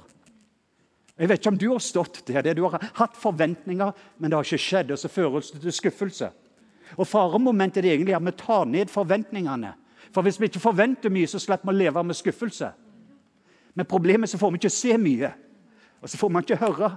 [1.15, 2.53] Jeg vet ikke om du har stått der.
[2.53, 4.91] Du har hatt forventninger, men det har ikke skjedd.
[4.91, 6.31] Og så fører det til skuffelse.
[6.97, 9.71] Og Faremomentet er egentlig at vi tar ned forventningene.
[10.11, 12.73] For Hvis vi ikke forventer mye, så slipper vi å leve med skuffelse.
[13.73, 15.33] Men problemet så får vi ikke se mye,
[16.01, 16.91] og så får man ikke høre.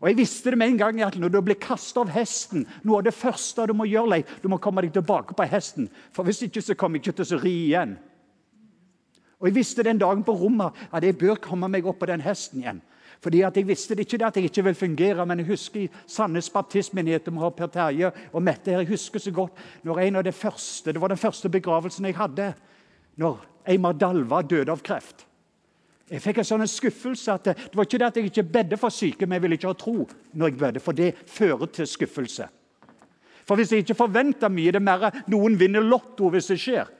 [0.00, 3.02] Og Jeg visste det med en gang at når du blir kastet av hesten Noe
[3.02, 5.90] av det første du må gjøre, Leif, du må komme deg tilbake på hesten.
[6.12, 7.98] For Hvis ikke så kommer jeg ikke til å ri igjen.
[9.40, 12.24] Og Jeg visste den dagen på rommet at jeg bør komme meg opp på den
[12.24, 12.80] hesten igjen.
[13.20, 15.80] Fordi at Jeg visste det ikke det at jeg ikke vil fungere, men jeg husker
[15.80, 19.52] i Sandnes baptistmenighet med Per Terje og Mette her, jeg husker så godt
[19.84, 22.54] når en av det første, det var den første begravelsen jeg hadde.
[23.16, 25.26] når Eimar Dalva døde av kreft.
[26.10, 28.90] Jeg fikk en sånn skuffelse at det, var ikke det at jeg ikke bedde for
[28.90, 32.48] syke, men jeg ville ikke ha tro når jeg bedde, for det fører til skuffelse.
[33.46, 36.90] For Hvis jeg ikke forventer mye, det er mer noen vinner Lotto hvis det skjer.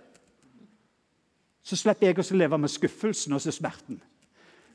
[1.63, 4.01] Så slipper jeg å leve med skuffelsen og smerten.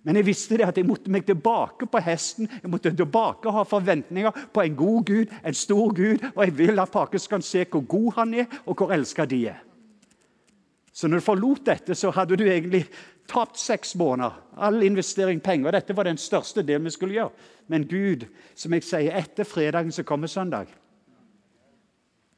[0.06, 2.48] Men jeg visste det at jeg måtte meg tilbake på hesten.
[2.62, 6.22] Jeg måtte tilbake ha forventninger på en god Gud, en stor Gud.
[6.36, 9.48] Og jeg vil at Pakistan skal se hvor god han er, og hvor elska de
[9.50, 9.64] er.
[10.96, 12.86] Så når du forlot dette, så hadde du egentlig
[13.28, 14.38] tapt seks måneder.
[14.64, 15.76] All investering penger.
[15.76, 17.48] Dette var den største delen vi skulle gjøre.
[17.68, 18.24] Men Gud,
[18.56, 20.70] som jeg sier, etter fredagen så kommer søndag.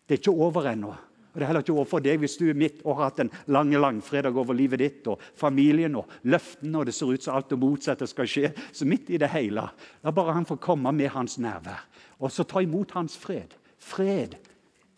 [0.07, 0.89] Det er ikke over ennå.
[0.89, 3.29] Og Det er heller ikke overfor deg hvis du er midt og har hatt en
[3.53, 7.51] lang langfredag over livet ditt og familien og løftene, og det ser ut som alt
[7.51, 8.49] det motsatte skal skje.
[8.73, 9.67] Så midt i det hele,
[10.01, 11.83] la bare han få komme med hans nærvær.
[12.25, 13.53] Og så ta imot hans fred.
[13.77, 14.33] Fred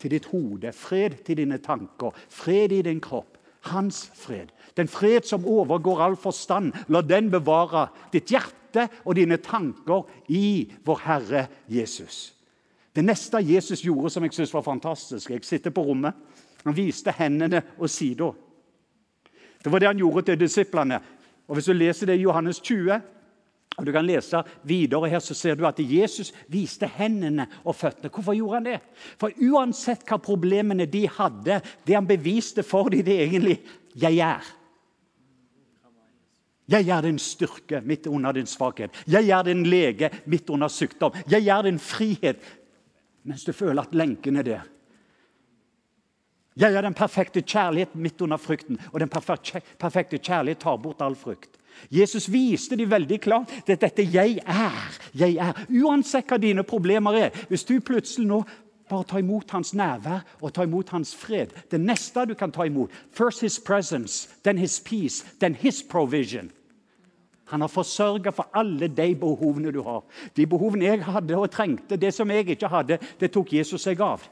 [0.00, 3.36] til ditt hode, fred til dine tanker, fred i din kropp.
[3.60, 4.52] Hans fred.
[4.76, 6.72] Den fred som overgår all forstand.
[6.88, 12.30] La den bevare ditt hjerte og dine tanker i vår Herre Jesus.
[12.96, 16.14] Det neste Jesus gjorde som jeg synes var fantastisk Jeg sitter på rommet.
[16.64, 18.32] Han viste hendene og sida.
[19.64, 21.00] Det var det han gjorde til disiplene.
[21.48, 23.00] Og Hvis du leser det i Johannes 20,
[23.78, 28.10] og du kan lese videre her, så ser du at Jesus viste hendene og føttene.
[28.12, 28.78] Hvorfor gjorde han det?
[29.20, 33.60] For uansett hva problemene de hadde, det han beviste for dem, det er egentlig
[33.94, 34.56] 'jeg er'.
[36.70, 38.90] Jeg er din styrke midt under din svakhet.
[39.06, 41.12] Jeg er din lege midt under sykdom.
[41.30, 42.36] Jeg er din frihet
[43.24, 44.60] mens du føler at lenken er der.
[46.56, 51.14] Jeg er den perfekte kjærlighet midt under frykten, og den perfekte kjærlighet tar bort all
[51.14, 51.59] frykt.
[51.90, 54.98] Jesus viste de veldig klart det er dette 'jeg er'.
[55.14, 55.52] jeg er.
[55.70, 57.30] Uansett hva dine problemer er.
[57.48, 58.44] Hvis du plutselig nå
[58.88, 62.62] bare tar imot hans nærvær og tar imot hans fred Det neste du kan ta
[62.62, 66.50] imot First his presence, then his peace, then his provision.
[67.50, 70.04] Han har forsørga for alle de behovene du har.
[70.36, 74.00] De behovene jeg hadde og trengte, det som jeg ikke hadde, det tok Jesus seg
[74.00, 74.22] av.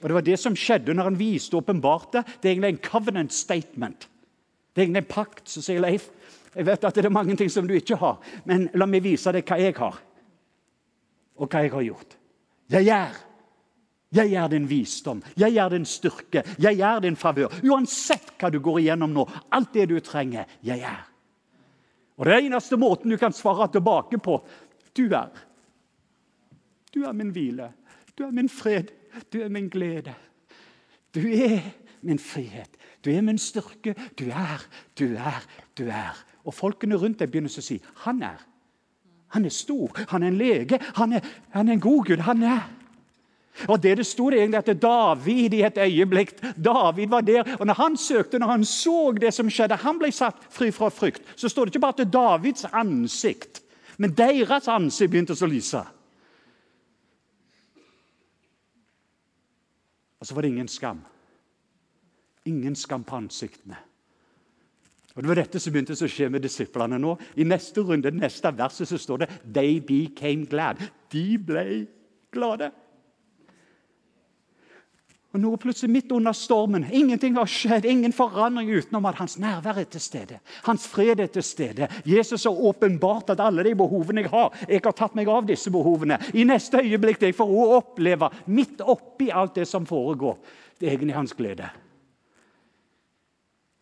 [0.00, 2.24] Og Det var det som skjedde når han viste og åpenbarte.
[2.40, 4.08] Det er egentlig en covenant statement.
[4.72, 5.48] Det er egentlig en pakt.
[5.48, 6.10] Så sier Leif
[6.54, 9.30] jeg vet at det er mange ting som du ikke har, men la meg vise
[9.30, 9.98] deg hva jeg har,
[11.38, 12.16] og hva jeg har gjort.
[12.74, 13.18] Jeg er.
[14.10, 17.52] Jeg er din visdom, jeg er din styrke, jeg er din favør.
[17.62, 19.22] Uansett hva du går igjennom nå,
[19.54, 21.04] alt det du trenger, jeg er.
[22.18, 24.40] Og Det eneste måten du kan svare tilbake på
[24.96, 25.30] du er.
[26.90, 27.70] Du er min hvile.
[28.18, 28.90] Du er min fred.
[29.32, 30.14] Du er min glede.
[31.14, 31.62] Du er
[32.02, 32.76] min frihet.
[33.04, 33.94] Du er min styrke.
[34.18, 34.66] Du er,
[34.98, 35.44] du er,
[35.78, 36.18] du er.
[36.44, 38.40] Og folkene rundt deg begynner å si han er.
[39.30, 42.22] Han er stor, han er en lege, han er, han er en god Gud.
[42.26, 42.64] Han er.
[43.68, 46.32] Og det det stod egentlig at David i et øyeblikk
[46.64, 50.10] David var der, og når han søkte, når han så det som skjedde, han ble
[50.12, 53.62] satt fri fra frykt, så står det ikke bare at Davids ansikt,
[53.98, 55.82] men deres ansikt begynte å lyse.
[60.20, 61.02] Og så var det ingen skam.
[62.46, 63.76] Ingen skam på ansiktene.
[65.14, 67.16] Og Det var dette som begynte å skje med disiplene nå.
[67.36, 70.80] I neste runde, neste verset, så står det 'They became glad'.
[71.12, 71.86] De ble
[72.32, 72.70] glade.
[75.30, 76.86] Og nå plutselig midt under stormen.
[76.92, 80.40] Ingenting har skjedd, ingen forandring utenom at hans nærvær er til stede.
[80.64, 81.88] Hans fred er til stede.
[82.06, 85.70] Jesus har åpenbart at alle de behovene jeg har, jeg har tatt meg av disse
[85.70, 86.18] behovene.
[86.34, 90.36] I neste øyeblikk det jeg får oppleve, midt oppi alt det som foregår,
[90.80, 91.70] det er egentlig hans glede.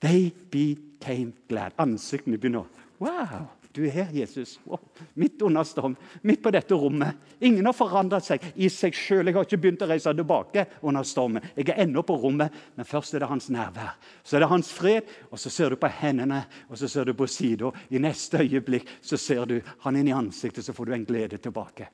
[0.01, 1.73] They became glad.
[1.77, 2.67] Ansiktene begynner
[2.99, 3.49] Wow!
[3.79, 4.61] Du er her, Jesus.
[4.65, 4.81] Wow.
[5.15, 7.15] Midt under storm, midt på dette rommet.
[7.39, 9.29] Ingen har forandret seg i seg sjøl.
[9.29, 11.45] Jeg har ikke begynt å reise tilbake under stormen.
[11.55, 13.93] Jeg er ennå på rommet, men først er det hans nærvær.
[14.27, 17.15] Så er det hans fred, og så ser du på hendene og så ser du
[17.15, 17.71] på sida.
[17.95, 21.39] I neste øyeblikk så ser du han inn i ansiktet, så får du en glede
[21.39, 21.93] tilbake.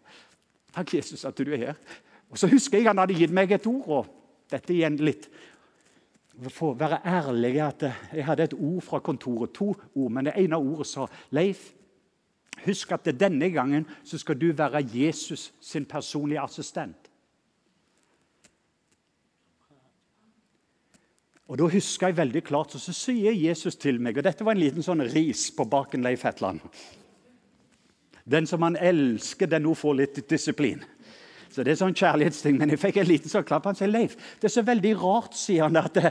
[0.74, 1.80] Takk, Jesus, at du er her.
[2.30, 3.88] Og Så husker jeg han hadde gitt meg et ord.
[3.88, 4.06] og
[4.50, 5.28] dette igjen litt
[6.48, 10.34] for å være ærlig at Jeg hadde et ord fra kontoret, to ord, men det
[10.36, 11.72] ene ordet sa Leif,
[12.64, 17.10] husk at denne gangen så skal du være Jesus sin personlige assistent.
[21.48, 24.62] Og Da husker jeg veldig klart, så sier Jesus til meg og Dette var en
[24.62, 26.60] liten sånn ris på baken Leif Hetland.
[28.24, 30.80] Den som han elsker, den nå får litt disiplin.
[31.54, 32.56] Så det er sånn kjærlighetsting.
[32.58, 33.68] Men jeg fikk en liten sånn klapp.
[33.68, 36.10] Han sier Leif, det er så veldig rart, sier han, at det,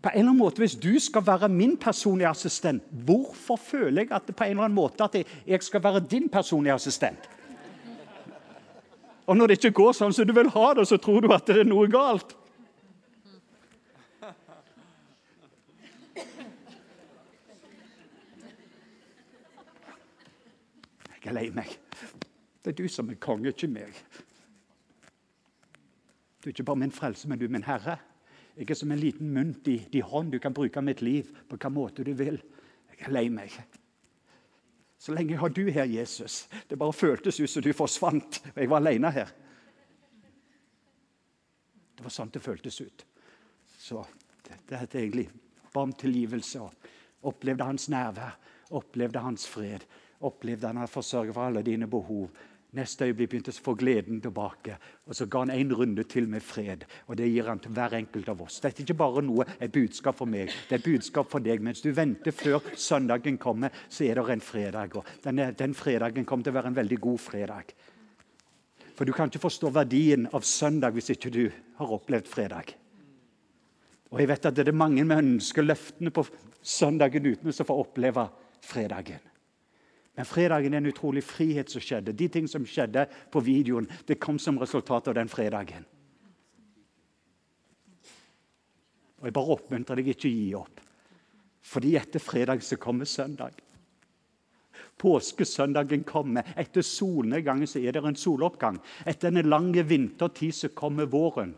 [0.00, 4.12] på en eller annen måte, Hvis du skal være min personlige assistent, hvorfor føler jeg
[4.16, 7.28] at på en eller annen måte at jeg skal være din personlige assistent?
[9.26, 11.46] Og når det ikke går sånn som du vil ha det, så tror du at
[11.46, 12.32] det er noe galt.
[21.20, 21.76] Jeg er lei meg.
[22.64, 23.92] Det er du som er konge, ikke meg.
[26.40, 27.98] Du er ikke bare min frelse, men du er min herre.
[28.56, 30.32] Jeg er som en liten mynt i din hånd.
[30.32, 32.40] Du kan bruke mitt liv på hvilken måte du vil.
[32.90, 33.54] Jeg er lei meg.
[35.00, 36.48] Så lenge har du her, Jesus.
[36.68, 39.30] Det bare føltes ut som du forsvant, og jeg var alene her.
[41.96, 43.06] Det var sånn det føltes ut.
[43.80, 44.02] Så
[44.44, 45.30] det, heter egentlig
[45.72, 46.60] ba om tilgivelse
[47.22, 48.36] opplevde hans nærvær,
[48.76, 49.84] opplevde hans fred.
[50.20, 52.28] Opplevde han å forsørge for alle dine behov.
[52.78, 54.76] Neste øyeblikk begynte å få gleden tilbake.
[55.10, 56.84] Og så ga han en runde til med fred.
[57.10, 58.60] Og det gir han til hver enkelt av oss.
[58.62, 61.64] Dette er ikke bare noe, et budskap for meg, det er et budskap for deg.
[61.66, 64.94] Mens du venter før søndagen kommer, så er det en fredag.
[65.00, 67.74] Og denne, den fredagen kommer til å være en veldig god fredag.
[68.94, 71.46] For du kan ikke forstå verdien av søndag hvis ikke du
[71.80, 72.74] har opplevd fredag.
[74.10, 76.26] Og jeg vet at det er mange som ønsker løftene på
[76.60, 78.26] søndagen uten å få oppleve
[78.62, 79.29] fredagen.
[80.18, 82.16] Men fredagen er en utrolig frihet som skjedde.
[82.16, 85.86] De ting som skjedde på videoen, det kom som resultat av den fredagen.
[89.20, 90.80] Og Jeg bare oppmuntrer deg ikke å gi opp.
[91.60, 93.58] Fordi etter fredag så kommer søndag.
[95.00, 96.48] Påskesøndagen kommer.
[96.56, 98.80] Etter solnedgangen så er det en soloppgang.
[99.08, 101.54] Etter en lang vintertid så kommer våren.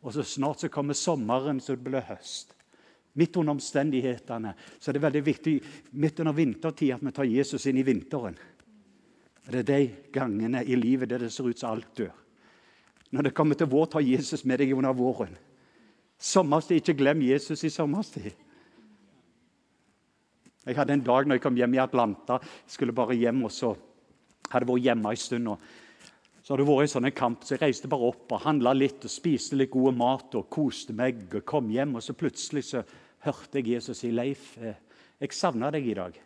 [0.00, 2.54] Og så snart så kommer sommeren, så det blir høst.
[3.18, 5.54] Midt under omstendighetene så er det veldig viktig
[5.98, 8.36] midt under vintertid at vi tar Jesus inn i vinteren.
[9.50, 12.12] Det er de gangene i livet der det ser ut som alt dør.
[13.10, 15.34] Når det kommer til vår, tar Jesus med deg under våren.
[16.20, 18.30] Sommerstid, ikke glem Jesus i sommerstid.
[20.66, 22.36] Jeg hadde en dag når jeg kom hjem i Atlanta.
[22.38, 23.72] Jeg skulle bare hjem, og så
[24.52, 25.48] hadde jeg vært hjemme en stund.
[25.48, 25.58] og
[26.50, 29.04] så hadde det vært en sånn kamp, så Jeg reiste bare opp og handla litt
[29.06, 31.20] og spiste litt god mat og koste meg.
[31.32, 32.80] og Kom hjem, og så plutselig så
[33.22, 34.74] hørte jeg Jesus si, 'Leif, eh,
[35.20, 36.18] jeg savna deg i dag'.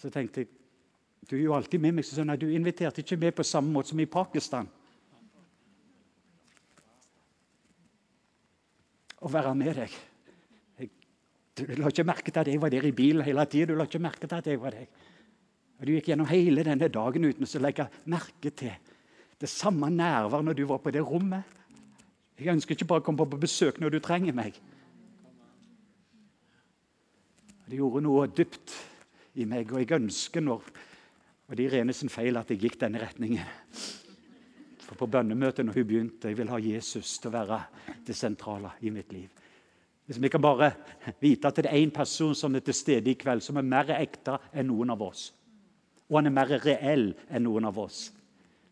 [0.00, 0.48] Så tenkte jeg
[1.28, 2.04] du er jo alltid med meg.
[2.04, 4.66] Så sa nei, Du inviterte ikke med på samme måte som i Pakistan.
[9.20, 9.90] Å være med deg.
[10.78, 10.90] Jeg,
[11.54, 13.66] du la ikke merke til at jeg var der i bilen hele tida.
[13.66, 14.88] Du la ikke merke at jeg var deg.
[15.78, 18.74] Og Du gikk gjennom hele denne dagen uten å legge merke til
[19.38, 21.46] det samme nærvær når du var på det rommet.
[22.38, 24.58] Jeg ønsker ikke bare å komme på besøk når du trenger meg.
[27.68, 28.74] Det gjorde noe dypt
[29.38, 30.62] i meg, og jeg ønsker når
[31.48, 33.46] Og det er Irene sin feil at jeg gikk denne retningen.
[34.84, 37.60] For på bønnemøtet når hun begynte, jeg vil ha Jesus til å være
[38.04, 39.30] det sentrale i mitt liv.
[40.04, 40.68] Hvis vi kan bare
[41.22, 43.94] vite at det er én person som er til stede i kveld, som er mer
[43.96, 45.30] ekte enn noen av oss
[46.08, 48.08] og han er mer reell enn noen av oss.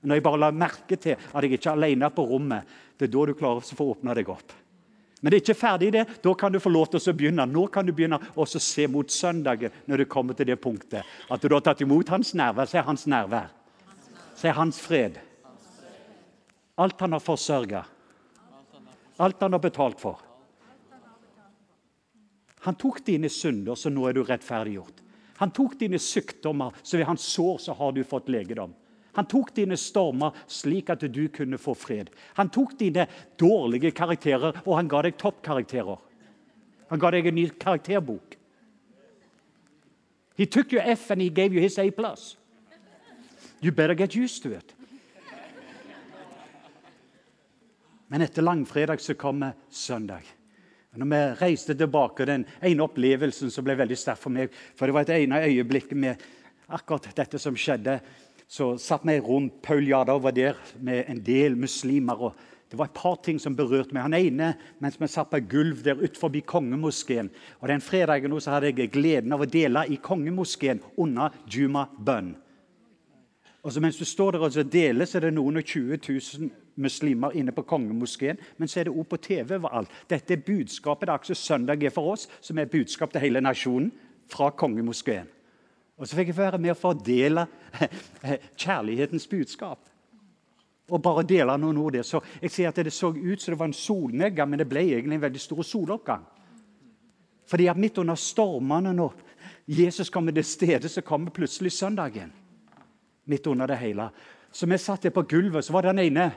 [0.07, 3.13] Når jeg bare la merke til at jeg ikke er alene på rommet, det er
[3.13, 4.55] da du klarer å få åpna deg opp.
[5.21, 6.05] Men det er ikke ferdig det.
[6.23, 7.47] Da kan du få lov til å begynne.
[7.49, 11.03] Nå kan du begynne å se mot søndagen når du kommer til det punktet.
[11.33, 12.69] At du har tatt imot hans nærvær.
[12.71, 13.49] Se hans nærvær.
[14.37, 15.17] Se hans fred.
[16.77, 17.83] Alt han har forsørga.
[19.25, 20.21] Alt han har betalt for.
[22.69, 25.06] Han tok dine synder, så nå er du rettferdiggjort.
[25.37, 28.75] Han tok dine sykdommer, så ved hans sår så har du fått legedom.
[29.17, 32.11] Han tok dine stormer slik at du kunne få fred.
[32.37, 33.07] Han tok dine
[33.41, 36.03] dårlige karakterer, og han ga deg toppkarakterer.
[36.91, 38.37] Han ga deg en ny karakterbok.
[40.37, 41.89] He took your F and he gave you his A+.
[43.61, 44.75] You better get used to it.
[48.09, 50.36] Men etter langfredag så kommer søndag.
[50.97, 54.97] Når vi reiste tilbake, den ene opplevelsen som ble veldig sterk for meg For det
[54.97, 56.23] var et ene øyeblikk med
[56.73, 58.01] akkurat dette som skjedde.
[58.49, 59.61] Så satt vi rundt.
[59.63, 62.23] Paul Jardar var der med en del muslimer.
[62.23, 62.35] og
[62.71, 64.03] Det var et par ting som berørte meg.
[64.03, 67.31] Han ene mens vi satt på gulv der utenfor kongemoskeen.
[67.61, 72.35] Og Den fredagen så hadde jeg gleden av å dele i kongemoskeen under Juma-bønn.
[73.63, 75.99] Og så Mens du står der og deler, så er det noen og 20
[76.39, 78.39] 000 muslimer inne på kongemoskeen.
[78.57, 79.93] Men så er det òg på TV overalt.
[80.09, 83.41] Dette er budskapet det er akkurat søndag er for oss, som er budskap til hele
[83.41, 83.91] nasjonen
[84.33, 85.29] fra kongemoskeen.
[85.97, 87.47] Og så fikk jeg være med å fordele
[88.63, 89.81] kjærlighetens budskap.
[90.93, 92.05] Og bare dele noen ord der.
[92.07, 94.85] Så jeg sier at Det så ut som det var en solnedgang, men det ble
[94.85, 96.27] egentlig en veldig stor soloppgang.
[97.47, 99.11] Fordi at midt under stormene, nå
[99.67, 102.33] Jesus kommer til stede, så kommer plutselig søndagen
[103.27, 104.09] midt under det hele.
[104.53, 106.31] Så vi satt der på gulvet, så var den ene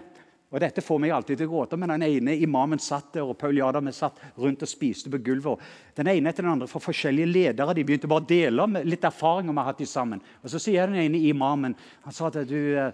[0.50, 3.38] og Dette får meg alltid til å gråte, men den ene imamen satt der, og
[3.38, 5.62] Paul Jadam satt rundt og spiste på gulvet.
[5.98, 9.54] Den ene etter den andre fra forskjellige ledere de begynte bare å dele litt erfaringer
[9.54, 10.24] vi har hatt sammen.
[10.42, 12.92] Og Så sier den ene imamen han sa at du, eh,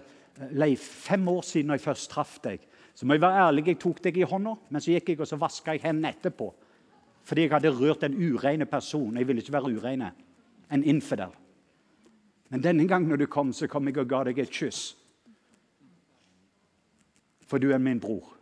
[0.52, 2.60] Leif, fem år siden jeg først traff deg,
[2.92, 5.28] så må jeg være ærlig, jeg tok deg i hånda, men så gikk jeg og
[5.28, 6.52] så vaska jeg hendene etterpå.
[7.24, 9.16] Fordi jeg hadde rørt en ureine person.
[9.16, 10.12] Jeg ville ikke være ureine.
[10.70, 11.32] En infidel.
[12.48, 14.94] Men denne gangen når du kom, så kom jeg og ga deg et kyss.
[17.46, 18.32] For du er min bror.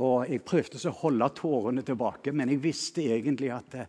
[0.00, 3.86] Og jeg prøvde å holde tårene tilbake, men jeg visste egentlig at det,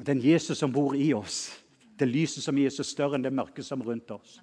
[0.00, 1.50] den Jesus som bor i oss,
[2.00, 4.38] det lyset som gir oss er større enn det mørket som er rundt oss.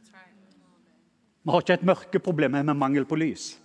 [1.41, 3.55] Vi har ikke et mørkeproblem med mangel på lys.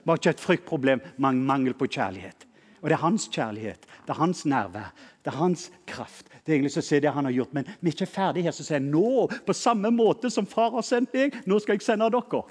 [0.00, 2.46] Vi har ikke et fryktproblem med mangel på kjærlighet.
[2.80, 6.28] Og Det er hans kjærlighet, det er hans nærvær, det er hans kraft.
[6.32, 8.54] Det er egentlig så se det han har gjort, Men vi er ikke ferdige her.
[8.56, 11.84] Så sier jeg nå, på samme måte som far har sendt meg, nå skal jeg
[11.84, 12.42] sende dere.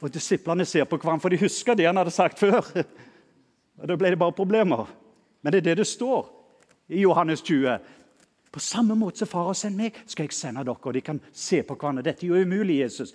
[0.00, 2.62] Og Disiplene ser på hverandre, for de husker det han hadde sagt før.
[3.80, 4.86] Og Da ble det bare problemer.
[5.42, 6.28] Men det er det det står
[6.88, 7.78] i Johannes 20.
[8.52, 10.78] På samme måte som far har sendt meg, skal jeg sende dere.
[10.80, 12.04] Og de kan se på hverandre.
[12.06, 13.12] Dette er jo umulig, Jesus.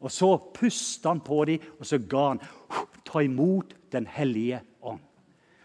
[0.00, 2.42] Og så pustet han på dem, og så ga han
[3.04, 4.60] ta imot Den hellige.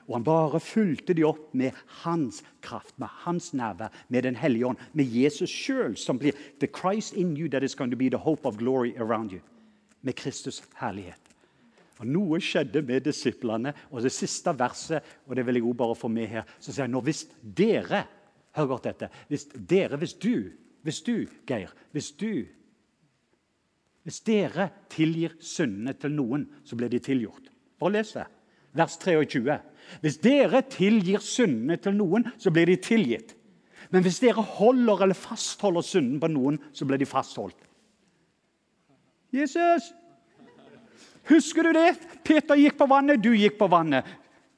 [0.08, 4.68] Og han bare fulgte de opp med hans kraft, med hans nærvær, med Den hellige
[4.68, 8.10] ånd, med Jesus sjøl, som blir the Christ in you that is going to be
[8.10, 9.40] the hope of glory around you.
[10.02, 11.22] Med Kristus herlighet.
[12.00, 13.74] Og Noe skjedde med disiplene.
[13.92, 16.86] Og det siste verset, og det vil jeg også bare få med her, så sier
[16.86, 18.06] han nå hvis dere
[18.56, 19.10] Hør godt dette.
[19.28, 20.52] Hvis dere, hvis du,
[20.88, 22.46] hvis du, Geir, hvis du
[24.06, 27.48] Hvis dere tilgir syndene til noen, så blir de tilgjort.
[27.82, 28.28] Bare les det.
[28.78, 29.56] Vers 23.
[30.02, 33.36] Hvis dere tilgir syndene til noen, så blir de tilgitt.
[33.94, 37.58] Men hvis dere holder eller fastholder synden på noen, så blir de fastholdt.
[39.36, 39.94] Jesus!
[41.30, 41.96] Husker du det?
[42.26, 44.06] Peter gikk på vannet, du gikk på vannet.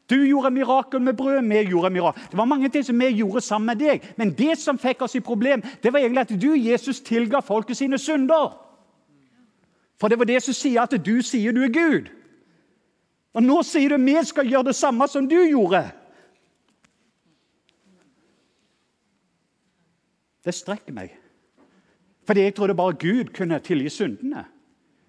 [0.07, 2.21] Du gjorde mirakel med brød, vi gjorde mirakel.
[2.31, 4.03] Det var mange ting som vi gjorde sammen med deg.
[4.17, 7.77] Men det som fikk oss i problem, det var egentlig at du, Jesus, tilga folket
[7.77, 8.55] sine synder.
[9.99, 12.07] For det var det som sier at du sier du er Gud.
[13.35, 15.83] Og nå sier du vi skal gjøre det samme som du gjorde.
[20.47, 21.11] Det strekker meg.
[22.27, 24.45] Fordi jeg trodde bare Gud kunne tilgi syndene.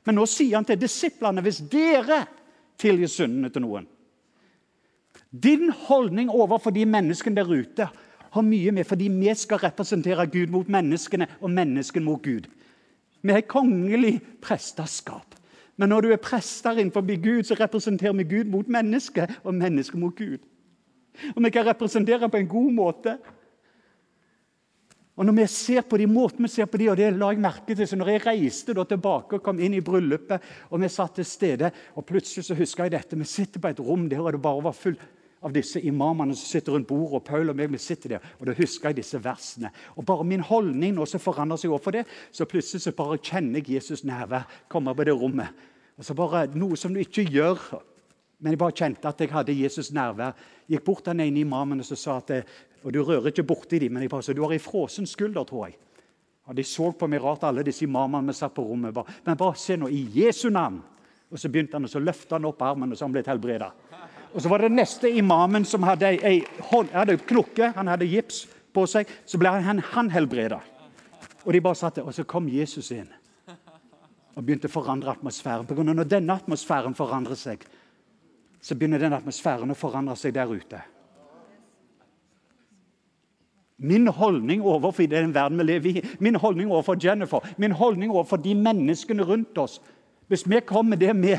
[0.07, 2.25] Men nå sier han til disiplene hvis dere
[2.81, 3.89] tilgir syndene til noen
[5.29, 7.89] Din holdning overfor de menneskene der ute
[8.33, 12.47] har mye med fordi vi skal representere Gud mot menneskene og menneskene mot Gud.
[13.23, 15.38] Vi er kongelig presteskap.
[15.79, 20.01] Men når du er prester innenfor Gud, så representerer vi Gud mot mennesket og mennesket
[20.01, 20.39] mot Gud.
[21.35, 23.19] Og vi kan representere på en god måte.
[25.19, 27.43] Og når vi ser på de måten vi ser på de, og det la jeg
[27.43, 31.17] merke til, så når jeg reiste tilbake og kom inn i bryllupet, og vi satt
[31.19, 34.33] til stede, og plutselig så husker jeg dette, vi sitter på et rom der og
[34.33, 35.03] det bare var fullt
[35.43, 38.49] av disse imamene som sitter rundt bordet, og Paul og meg vi sitter der, og
[38.49, 39.71] da husker jeg disse versene.
[39.97, 43.63] Og bare min holdning nå som forandrer seg overfor det, så plutselig så bare kjenner
[43.63, 45.67] jeg Jesus nærvær komme på det rommet.
[45.99, 47.59] Og så bare Noe som du ikke gjør,
[48.39, 50.37] men jeg bare kjente at jeg hadde Jesus nærvær.
[50.71, 52.35] Gikk bort til den ene imamen og så sa at
[52.87, 55.47] og du rører ikke borti dem, men jeg bare sa du har ei frossen skulder,
[55.47, 55.79] tror jeg.
[56.49, 58.95] Og De så på meg rart, alle disse imamene vi satt på rommet.
[58.95, 60.81] Bare, men bare se nå, i Jesu navn!
[61.29, 63.69] Og Så begynte han, og så løfta han opp armen, og så han ble helbreda.
[64.35, 68.45] Og så var det neste imamen som hadde ei, hånd, hadde knokke, han hadde gips
[68.75, 69.09] på seg.
[69.27, 70.61] Så ble han, han helbreda.
[71.47, 73.09] Og de bare satt der, og så kom Jesus inn
[74.39, 75.67] og begynte å forandre atmosfæren.
[75.67, 77.65] På grunn av når denne atmosfæren forandrer seg,
[78.63, 80.79] så begynner den atmosfæren å forandre seg der ute.
[83.79, 88.39] Min holdning overfor den verden vi lever i, min holdning overfor Jennifer, min holdning overfor
[88.43, 89.81] de menneskene rundt oss
[90.29, 91.39] Hvis vi kommer det med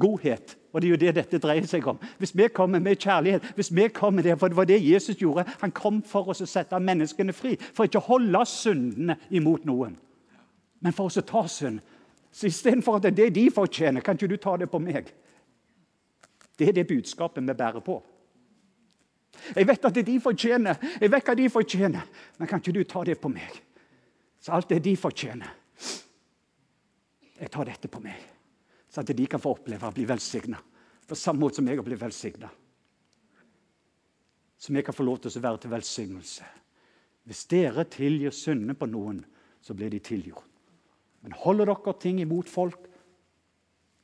[0.00, 3.42] godhet, og det er jo det dette dreier seg om Hvis vi kommer med kjærlighet,
[3.56, 6.48] hvis vi kommer det, for det var det Jesus gjorde Han kom for oss å
[6.48, 9.96] sette menneskene fri, for ikke å holde syndene imot noen,
[10.80, 11.80] men for oss å ta synd.
[12.32, 15.08] Så Istedenfor at det er det de fortjener, kan ikke du ta det på meg?
[16.58, 17.96] Det er det budskapet vi bærer på.
[19.56, 22.04] Jeg vet at det de fortjener, jeg vet hva de fortjener,
[22.38, 23.62] men kan ikke du ta det på meg?
[24.40, 25.48] Så alt det de fortjener
[27.36, 28.16] Jeg tar dette på meg,
[28.96, 30.56] så at de kan få oppleve å bli velsigna.
[31.06, 32.48] På samme måte som jeg har blitt velsigna.
[34.56, 36.46] Så vi kan få lov til å være til velsignelse.
[37.28, 39.20] Hvis dere tilgir syndene på noen,
[39.60, 40.48] så blir de tilgjort.
[41.20, 42.88] Men holder dere ting imot folk,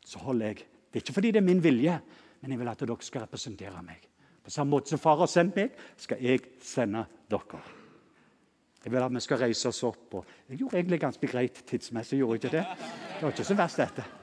[0.05, 0.69] så holder jeg.
[0.93, 1.99] Det er ikke fordi det er min vilje,
[2.43, 4.09] men jeg vil at dere skal representere meg.
[4.45, 7.65] På samme måte som far har sendt meg, skal jeg sende dere.
[8.83, 10.19] Jeg vil at vi skal reise oss opp.
[10.19, 12.19] og Jeg gjorde egentlig ganske greit tidsmessig.
[12.19, 14.22] gjorde jeg ikke Det Det var ikke så verst, dette.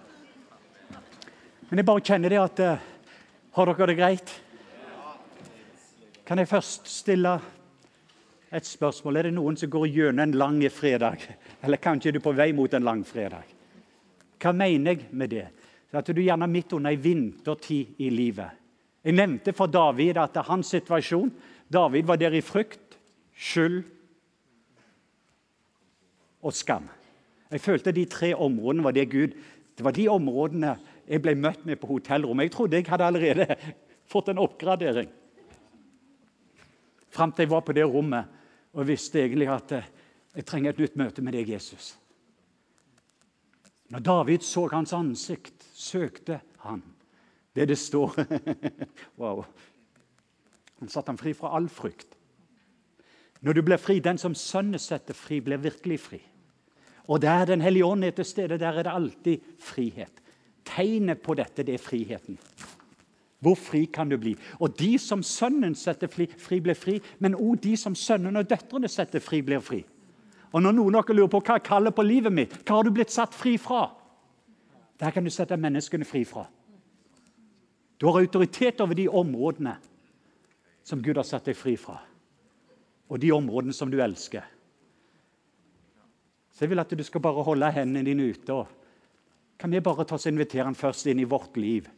[1.70, 2.88] Men jeg bare kjenner det at uh,
[3.58, 4.34] Har dere det greit?
[6.26, 7.40] Kan jeg først stille
[8.54, 9.18] et spørsmål?
[9.18, 11.26] Er det noen som går gjennom en lang fredag?
[11.62, 13.46] Eller kanskje er du på vei mot en lang fredag?
[14.40, 15.48] Hva mener jeg med det?
[15.94, 18.60] At du gjerne midt under ei vintertid i livet
[19.04, 21.32] jeg nevnte for David at det er hans situasjon
[21.72, 22.98] David var der i frykt,
[23.38, 23.84] skyld
[26.42, 26.88] og skam.
[27.52, 29.38] Jeg følte de tre områdene var det Gud
[29.78, 30.76] Det var de områdene
[31.10, 32.50] jeg ble møtt med på hotellrommet.
[32.50, 33.56] Jeg trodde jeg hadde allerede
[34.12, 35.10] fått en oppgradering.
[37.10, 38.38] Fram til jeg var på det rommet
[38.78, 39.90] og visste egentlig at eh,
[40.36, 41.96] jeg trenger et nytt møte med deg, Jesus.
[43.90, 46.84] Når David så hans ansikt, søkte han.
[47.56, 48.14] Det det står
[49.20, 49.42] Wow.
[50.80, 52.14] Han satte ham fri fra all frykt.
[53.42, 56.22] Når du blir fri, Den som Sønnen setter fri, blir virkelig fri.
[57.08, 60.22] Og der Den hellige ånd er til stede, der er det alltid frihet.
[60.70, 62.38] Tegnet på dette, det er friheten.
[63.40, 64.34] Hvor fri kan du bli?
[64.60, 66.98] Og de som Sønnen setter fri, fri blir fri.
[67.20, 69.80] Men òg de som sønnen og døtrene setter fri, blir fri.
[70.52, 72.88] Og når noen av dere lurer på hva jeg kaller på livet mitt, hva har
[72.88, 73.86] du blitt satt fri fra?
[75.00, 76.48] Der kan du sette menneskene fri fra.
[78.00, 79.76] Du har autoritet over de områdene
[80.84, 82.00] som Gud har satt deg fri fra,
[83.12, 84.44] og de områdene som du elsker.
[86.50, 88.54] Så jeg vil at du skal bare holde hendene dine ute.
[88.54, 88.79] og
[89.60, 91.90] Kan vi bare ta oss invitere han først inn i vårt liv?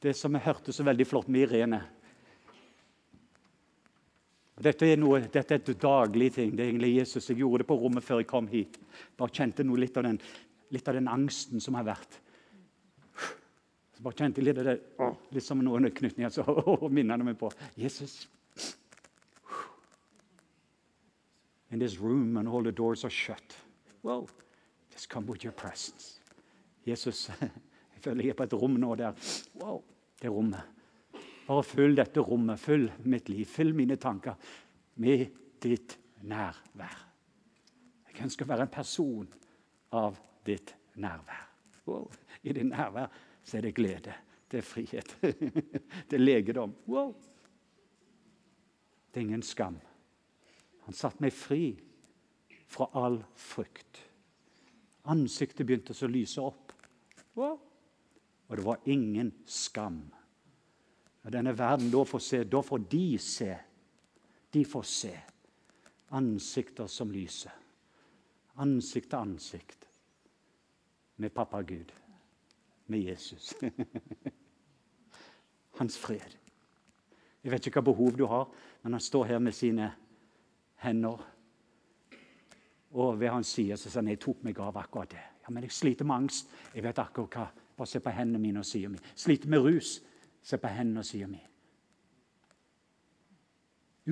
[0.00, 1.82] Det som jeg hørte så veldig flott med Irene.
[4.58, 6.54] Dette er, noe, dette er et daglig ting.
[6.56, 7.28] Det er egentlig Jesus.
[7.28, 8.78] Jeg gjorde det på rommet før jeg kom hit.
[9.20, 10.16] Bare kjente noe, litt, av den,
[10.72, 12.18] litt av den angsten som har vært.
[13.94, 14.78] Så bare kjente litt av det,
[15.36, 16.46] litt som noen knytninger så
[16.96, 18.22] minner meg på Jesus.
[21.70, 23.58] In this room and all the doors are shut.
[24.02, 24.26] Well,
[24.90, 26.17] just come with your presence.
[26.88, 27.28] Jesus,
[27.94, 29.16] jeg føler jeg er på et rom nå der
[29.60, 29.82] Wow,
[30.22, 30.74] det rommet.
[31.48, 34.36] Bare fyll dette rommet, fyll mitt liv, fyll mine tanker
[35.00, 35.28] med
[35.62, 35.96] ditt
[36.28, 37.04] nærvær.
[38.10, 39.28] Jeg ønsker å være en person
[39.96, 41.44] av ditt nærvær.
[41.88, 42.10] Wow.
[42.42, 43.08] I ditt nærvær
[43.42, 44.14] så er det glede.
[44.48, 45.16] Det er frihet.
[46.08, 46.74] det er legedom.
[46.88, 47.14] Wow.
[49.08, 49.78] Det er ingen skam.
[50.84, 51.72] Han satte meg fri
[52.68, 54.02] fra all frykt.
[55.08, 56.74] Ansiktet begynte å lyse opp.
[57.38, 57.58] Wow.
[58.48, 60.02] Og det var ingen skam.
[61.22, 63.52] Når denne verden da får se, da får de se.
[64.54, 65.12] De får se
[66.10, 67.52] ansikter som lyser.
[68.58, 69.88] Ansikt til ansikt
[71.16, 71.92] med pappa Gud
[72.86, 73.54] med Jesus.
[75.78, 76.36] Hans fred.
[77.42, 78.48] Jeg vet ikke hva behov du har,
[78.82, 79.92] men han står her med sine
[80.82, 81.20] hender.
[82.90, 85.22] Og ved hans side så sier han jeg tok meg av akkurat det.
[85.48, 86.50] Ja, Men jeg sliter med angst.
[86.74, 87.46] Jeg vet akkurat hva.
[87.78, 88.98] Bare se på hendene mine og sida mi.
[89.16, 90.02] Sliter med rus.
[90.42, 91.40] Se på hendene og sida mi.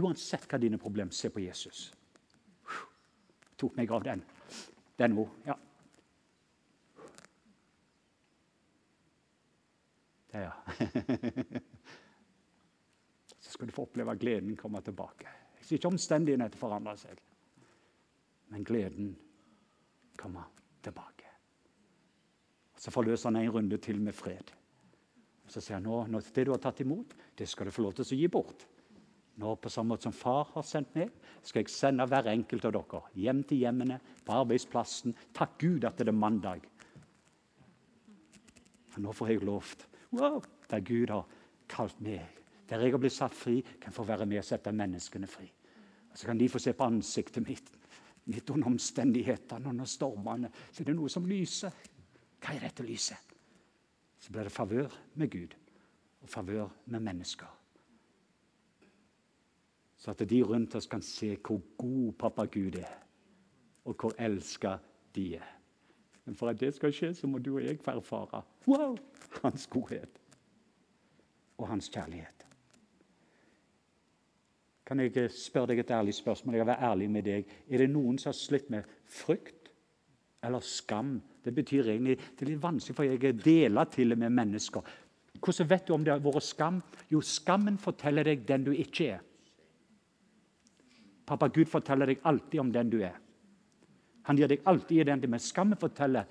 [0.00, 1.92] Uansett hva dine problemer, se på Jesus.
[2.64, 4.22] Jeg Tok meg av den.
[4.96, 5.28] Den òg.
[5.46, 5.56] Ja.
[10.36, 10.52] Ja,
[13.40, 15.28] Så skal du få oppleve gleden komme tilbake.
[15.56, 17.22] Jeg sier ikke omstendighetene forandrer seg,
[18.52, 19.14] men gleden
[20.20, 20.50] kommer
[20.84, 21.15] tilbake.
[22.76, 24.52] Så forløser han en runde til med fred.
[25.48, 28.06] Så sier han nå, det du har tatt imot, det skal du få lov til
[28.06, 28.66] å gi bort.
[29.36, 31.12] Nå, På samme måte som far har sendt meg,
[31.44, 35.14] skal jeg sende hver enkelt av dere hjem til hjemmene, på arbeidsplassen.
[35.36, 36.64] Takk Gud at det er mandag.
[38.88, 41.26] For nå får jeg lovt Wow, der Gud har
[41.68, 42.24] kalt meg.
[42.70, 45.50] Der jeg har blitt satt fri, kan få være med og sette menneskene fri.
[46.10, 47.74] Og Så kan de få se på ansiktet mitt
[48.26, 50.50] midt under omstendighetene, under stormene.
[50.72, 51.74] Så er det noe som lyser.
[52.40, 53.34] Hva er dette lyset?
[54.18, 55.54] Så blir det favør med Gud
[56.22, 57.50] og favør med mennesker.
[59.96, 62.92] Så at de rundt oss kan se hvor god pappa Gud er,
[63.84, 64.76] og hvor elska
[65.14, 65.52] de er.
[66.24, 68.96] Men for at det skal skje, så må du og jeg få erfare wow,
[69.42, 70.20] hans godhet
[71.58, 72.46] og hans kjærlighet.
[74.86, 76.54] Kan jeg spørre deg et ærlig spørsmål?
[76.54, 77.48] Jeg vil være ærlig med deg.
[77.70, 79.70] Er det noen som har slitt med frykt
[80.46, 81.16] eller skam?
[81.46, 84.94] Det betyr egentlig, det er litt vanskelig, for jeg deler til og med mennesker.
[85.38, 86.80] Hvordan vet du om det har vært skam?
[87.12, 89.22] Jo, skammen forteller deg den du ikke er.
[91.26, 93.14] Pappa Gud forteller deg alltid om den du er.
[94.26, 96.26] Han gir deg alltid identitet, men skammen forteller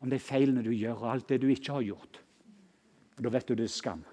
[0.00, 2.22] om de feilene du gjør, og alt det du ikke har gjort.
[3.18, 4.04] Og Da vet du det er skam.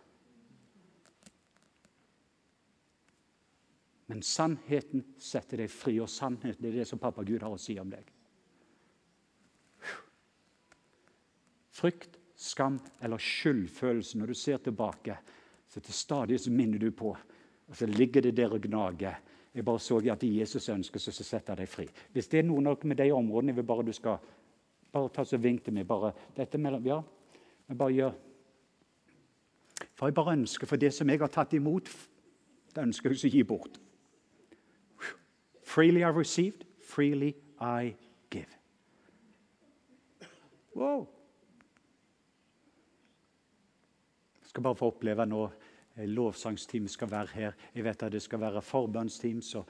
[4.08, 7.80] Men sannheten setter deg fri, og sannheten er det som pappa Gud har å si
[7.80, 8.17] om deg.
[11.78, 15.18] Frykt, skam eller skyldfølelse når du ser tilbake,
[15.70, 17.12] så til stadig så minner du på,
[17.68, 19.20] og så ligger det der og gnager.
[19.54, 21.88] Jeg bare så at Jesus ønsker seg, så setter deg fri.
[22.14, 24.20] Hvis det er noe med de områdene jeg vil bare du skal
[24.94, 25.88] bare ta så vink til meg.
[25.88, 27.02] bare, dette mellom, ja,
[27.68, 28.14] men bare gjør.
[29.96, 31.90] For jeg bare ønsker, for det som jeg har tatt imot,
[32.76, 33.80] det ønsker jeg å gi bort.
[35.64, 37.96] Freely I received, freely I
[38.30, 38.54] give.
[40.76, 41.08] Wow.
[44.58, 45.44] Skal bare få oppleve nå
[45.96, 47.58] eh, lovsangsteam skal være her.
[47.76, 49.42] Jeg vet at det skal være forbønnsteam.
[49.42, 49.62] Så.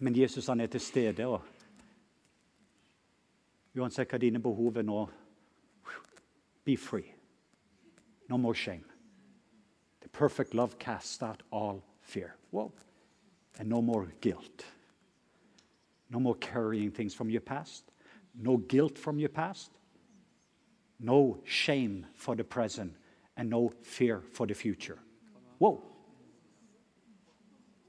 [0.00, 1.26] Men Jesus han er til stede.
[1.26, 1.40] og
[3.78, 5.04] Uansett hva dine behov er nå
[6.64, 7.14] Be free.
[8.28, 8.84] No more shame.
[10.00, 12.34] The perfect love casts out all fear.
[12.50, 12.72] Whoa.
[13.58, 14.66] And no more guilt.
[16.08, 17.84] No more carrying things from your past.
[18.34, 19.70] No guilt from your past.
[20.98, 22.96] No shame for the present.
[23.40, 24.98] And no fear for the future.
[25.60, 25.80] Wow.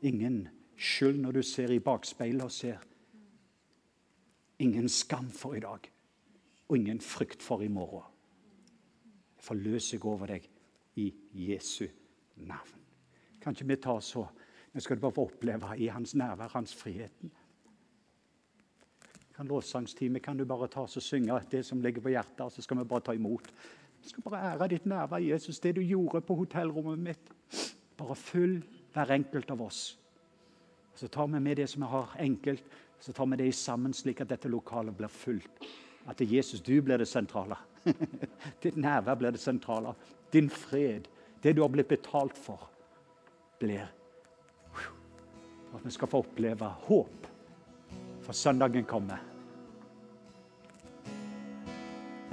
[0.01, 0.47] Ingen
[0.77, 2.77] skyld når du ser i bakspeilet og ser.
[4.59, 5.91] Ingen skam for i dag.
[6.69, 8.07] Og ingen frykt for i morgen.
[9.35, 10.47] Jeg forløser jeg over deg
[10.95, 11.83] i Jesu
[12.35, 12.79] navn.
[13.41, 14.25] Kan ikke vi ta så
[14.71, 17.31] Nå skal du bare få oppleve i hans nærvær, hans friheten.
[19.35, 22.63] Kan lovsangstime kan du bare ta og synge det som ligger på hjertet, og så
[22.63, 23.51] skal vi bare ta imot.
[24.01, 27.33] Jeg skal bare ære ditt nærvær, Jesus, det du gjorde på hotellrommet mitt.
[27.97, 29.81] Bare følg hver enkelt av oss.
[30.95, 32.63] Så tar vi med det som vi har enkelt,
[32.99, 35.65] så tar vi det sammen, slik at dette lokalet blir fullt.
[36.07, 37.55] At det er Jesus, du blir det sentrale.
[38.63, 39.93] Ditt nærvær blir det sentrale.
[40.33, 41.07] Din fred,
[41.43, 42.69] det du har blitt betalt for,
[43.59, 43.89] blir
[45.73, 47.27] At vi skal få oppleve håp,
[48.21, 49.30] for søndagen kommer.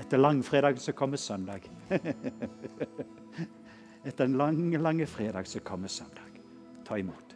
[0.09, 1.67] Etter langfredagen så kommer søndag.
[4.09, 6.39] Etter en lang, lang fredag så kommer søndag.
[6.89, 7.28] Ta imot.